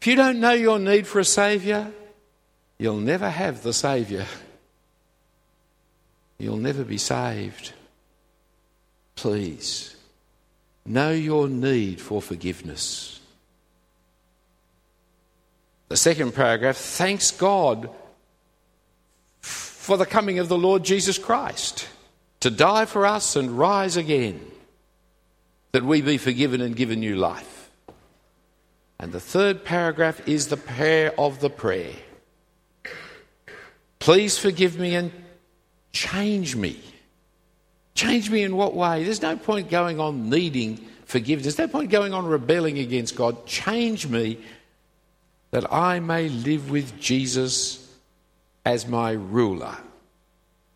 If 0.00 0.06
you 0.06 0.14
don't 0.14 0.40
know 0.40 0.52
your 0.52 0.78
need 0.78 1.06
for 1.06 1.18
a 1.18 1.24
Saviour, 1.24 1.90
you'll 2.78 2.98
never 2.98 3.28
have 3.28 3.62
the 3.62 3.72
Saviour. 3.72 4.24
You'll 6.38 6.56
never 6.56 6.84
be 6.84 6.98
saved. 6.98 7.72
Please, 9.14 9.96
know 10.84 11.10
your 11.10 11.48
need 11.48 12.00
for 12.00 12.20
forgiveness. 12.20 13.20
The 15.88 15.96
second 15.96 16.34
paragraph 16.34 16.76
thanks 16.76 17.30
God 17.30 17.90
for 19.40 19.96
the 19.96 20.06
coming 20.06 20.38
of 20.38 20.48
the 20.48 20.58
Lord 20.58 20.82
Jesus 20.82 21.18
Christ 21.18 21.88
to 22.40 22.50
die 22.50 22.84
for 22.84 23.06
us 23.06 23.36
and 23.36 23.58
rise 23.58 23.96
again, 23.96 24.40
that 25.72 25.82
we 25.82 26.02
be 26.02 26.18
forgiven 26.18 26.60
and 26.60 26.76
given 26.76 27.00
new 27.00 27.16
life. 27.16 27.70
And 28.98 29.12
the 29.12 29.20
third 29.20 29.64
paragraph 29.64 30.26
is 30.28 30.48
the 30.48 30.56
prayer 30.56 31.18
of 31.18 31.40
the 31.40 31.50
prayer. 31.50 31.94
Please 33.98 34.36
forgive 34.36 34.78
me 34.78 34.94
and 34.94 35.10
change 35.94 36.54
me. 36.56 36.78
Change 37.94 38.28
me 38.28 38.42
in 38.42 38.56
what 38.56 38.74
way? 38.74 39.04
There's 39.04 39.22
no 39.22 39.36
point 39.36 39.70
going 39.70 40.00
on 40.00 40.28
needing 40.28 40.76
forgiveness. 41.06 41.54
There's 41.54 41.70
no 41.70 41.72
point 41.72 41.90
going 41.90 42.12
on 42.12 42.26
rebelling 42.26 42.78
against 42.78 43.16
God. 43.16 43.46
Change 43.46 44.06
me 44.06 44.38
that 45.52 45.72
I 45.72 46.00
may 46.00 46.28
live 46.28 46.70
with 46.70 47.00
Jesus 47.00 47.80
as 48.66 48.86
my 48.86 49.12
ruler, 49.12 49.76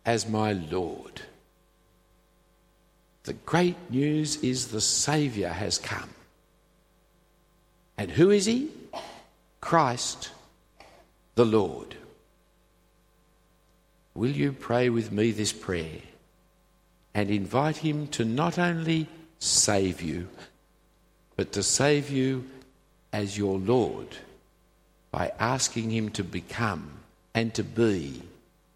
as 0.05 0.27
my 0.27 0.53
Lord. 0.53 1.21
The 3.23 3.33
great 3.33 3.75
news 3.91 4.37
is 4.37 4.69
the 4.69 4.81
Saviour 4.81 5.49
has 5.49 5.77
come. 5.77 6.09
And 7.97 8.09
who 8.09 8.31
is 8.31 8.45
he? 8.45 8.71
Christ 9.59 10.31
the 11.35 11.45
Lord. 11.45 11.98
Will 14.13 14.31
you 14.31 14.51
pray 14.51 14.89
with 14.89 15.11
me 15.11 15.31
this 15.31 15.53
prayer 15.53 16.01
and 17.13 17.29
invite 17.29 17.77
him 17.77 18.07
to 18.07 18.25
not 18.25 18.59
only 18.59 19.07
save 19.39 20.01
you, 20.01 20.27
but 21.35 21.51
to 21.53 21.63
save 21.63 22.09
you 22.09 22.49
as 23.13 23.37
your 23.37 23.57
Lord 23.57 24.17
by 25.11 25.31
asking 25.39 25.91
him 25.91 26.09
to 26.11 26.23
become 26.23 26.99
and 27.33 27.53
to 27.53 27.63
be 27.63 28.21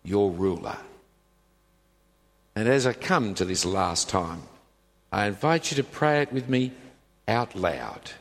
your 0.03 0.31
ruler? 0.31 0.77
And 2.55 2.67
as 2.67 2.85
I 2.85 2.93
come 2.93 3.33
to 3.35 3.45
this 3.45 3.65
last 3.65 4.09
time, 4.09 4.43
I 5.11 5.27
invite 5.27 5.71
you 5.71 5.77
to 5.77 5.83
pray 5.83 6.21
it 6.21 6.31
with 6.31 6.47
me 6.47 6.71
out 7.27 7.55
loud. 7.55 8.11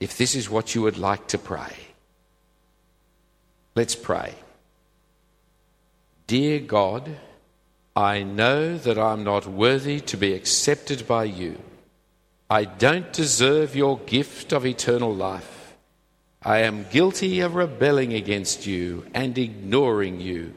If 0.00 0.18
this 0.18 0.34
is 0.34 0.50
what 0.50 0.74
you 0.74 0.82
would 0.82 0.98
like 0.98 1.28
to 1.28 1.38
pray, 1.38 1.72
let's 3.74 3.94
pray. 3.94 4.34
Dear 6.26 6.58
God, 6.58 7.08
I 7.94 8.24
know 8.24 8.76
that 8.78 8.98
I'm 8.98 9.22
not 9.22 9.46
worthy 9.46 10.00
to 10.00 10.16
be 10.16 10.32
accepted 10.32 11.06
by 11.06 11.24
you. 11.24 11.58
I 12.50 12.64
don't 12.64 13.12
deserve 13.12 13.76
your 13.76 13.98
gift 14.00 14.52
of 14.52 14.66
eternal 14.66 15.14
life. 15.14 15.76
I 16.42 16.58
am 16.58 16.86
guilty 16.90 17.40
of 17.40 17.54
rebelling 17.54 18.12
against 18.12 18.66
you 18.66 19.06
and 19.14 19.38
ignoring 19.38 20.20
you. 20.20 20.54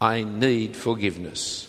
I 0.00 0.22
need 0.22 0.76
forgiveness. 0.76 1.68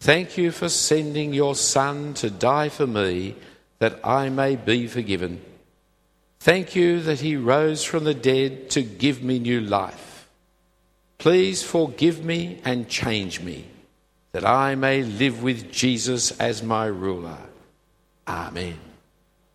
Thank 0.00 0.38
you 0.38 0.50
for 0.50 0.68
sending 0.68 1.34
your 1.34 1.54
Son 1.54 2.14
to 2.14 2.30
die 2.30 2.70
for 2.70 2.86
me 2.86 3.36
that 3.80 4.00
I 4.02 4.30
may 4.30 4.56
be 4.56 4.86
forgiven. 4.86 5.42
Thank 6.40 6.74
you 6.74 7.00
that 7.02 7.20
he 7.20 7.36
rose 7.36 7.84
from 7.84 8.04
the 8.04 8.14
dead 8.14 8.70
to 8.70 8.82
give 8.82 9.22
me 9.22 9.38
new 9.38 9.60
life. 9.60 10.15
Please 11.18 11.62
forgive 11.62 12.24
me 12.24 12.60
and 12.64 12.88
change 12.88 13.40
me 13.40 13.66
that 14.32 14.44
I 14.44 14.74
may 14.74 15.02
live 15.02 15.42
with 15.42 15.72
Jesus 15.72 16.38
as 16.38 16.62
my 16.62 16.86
ruler. 16.86 17.38
Amen. 18.28 18.85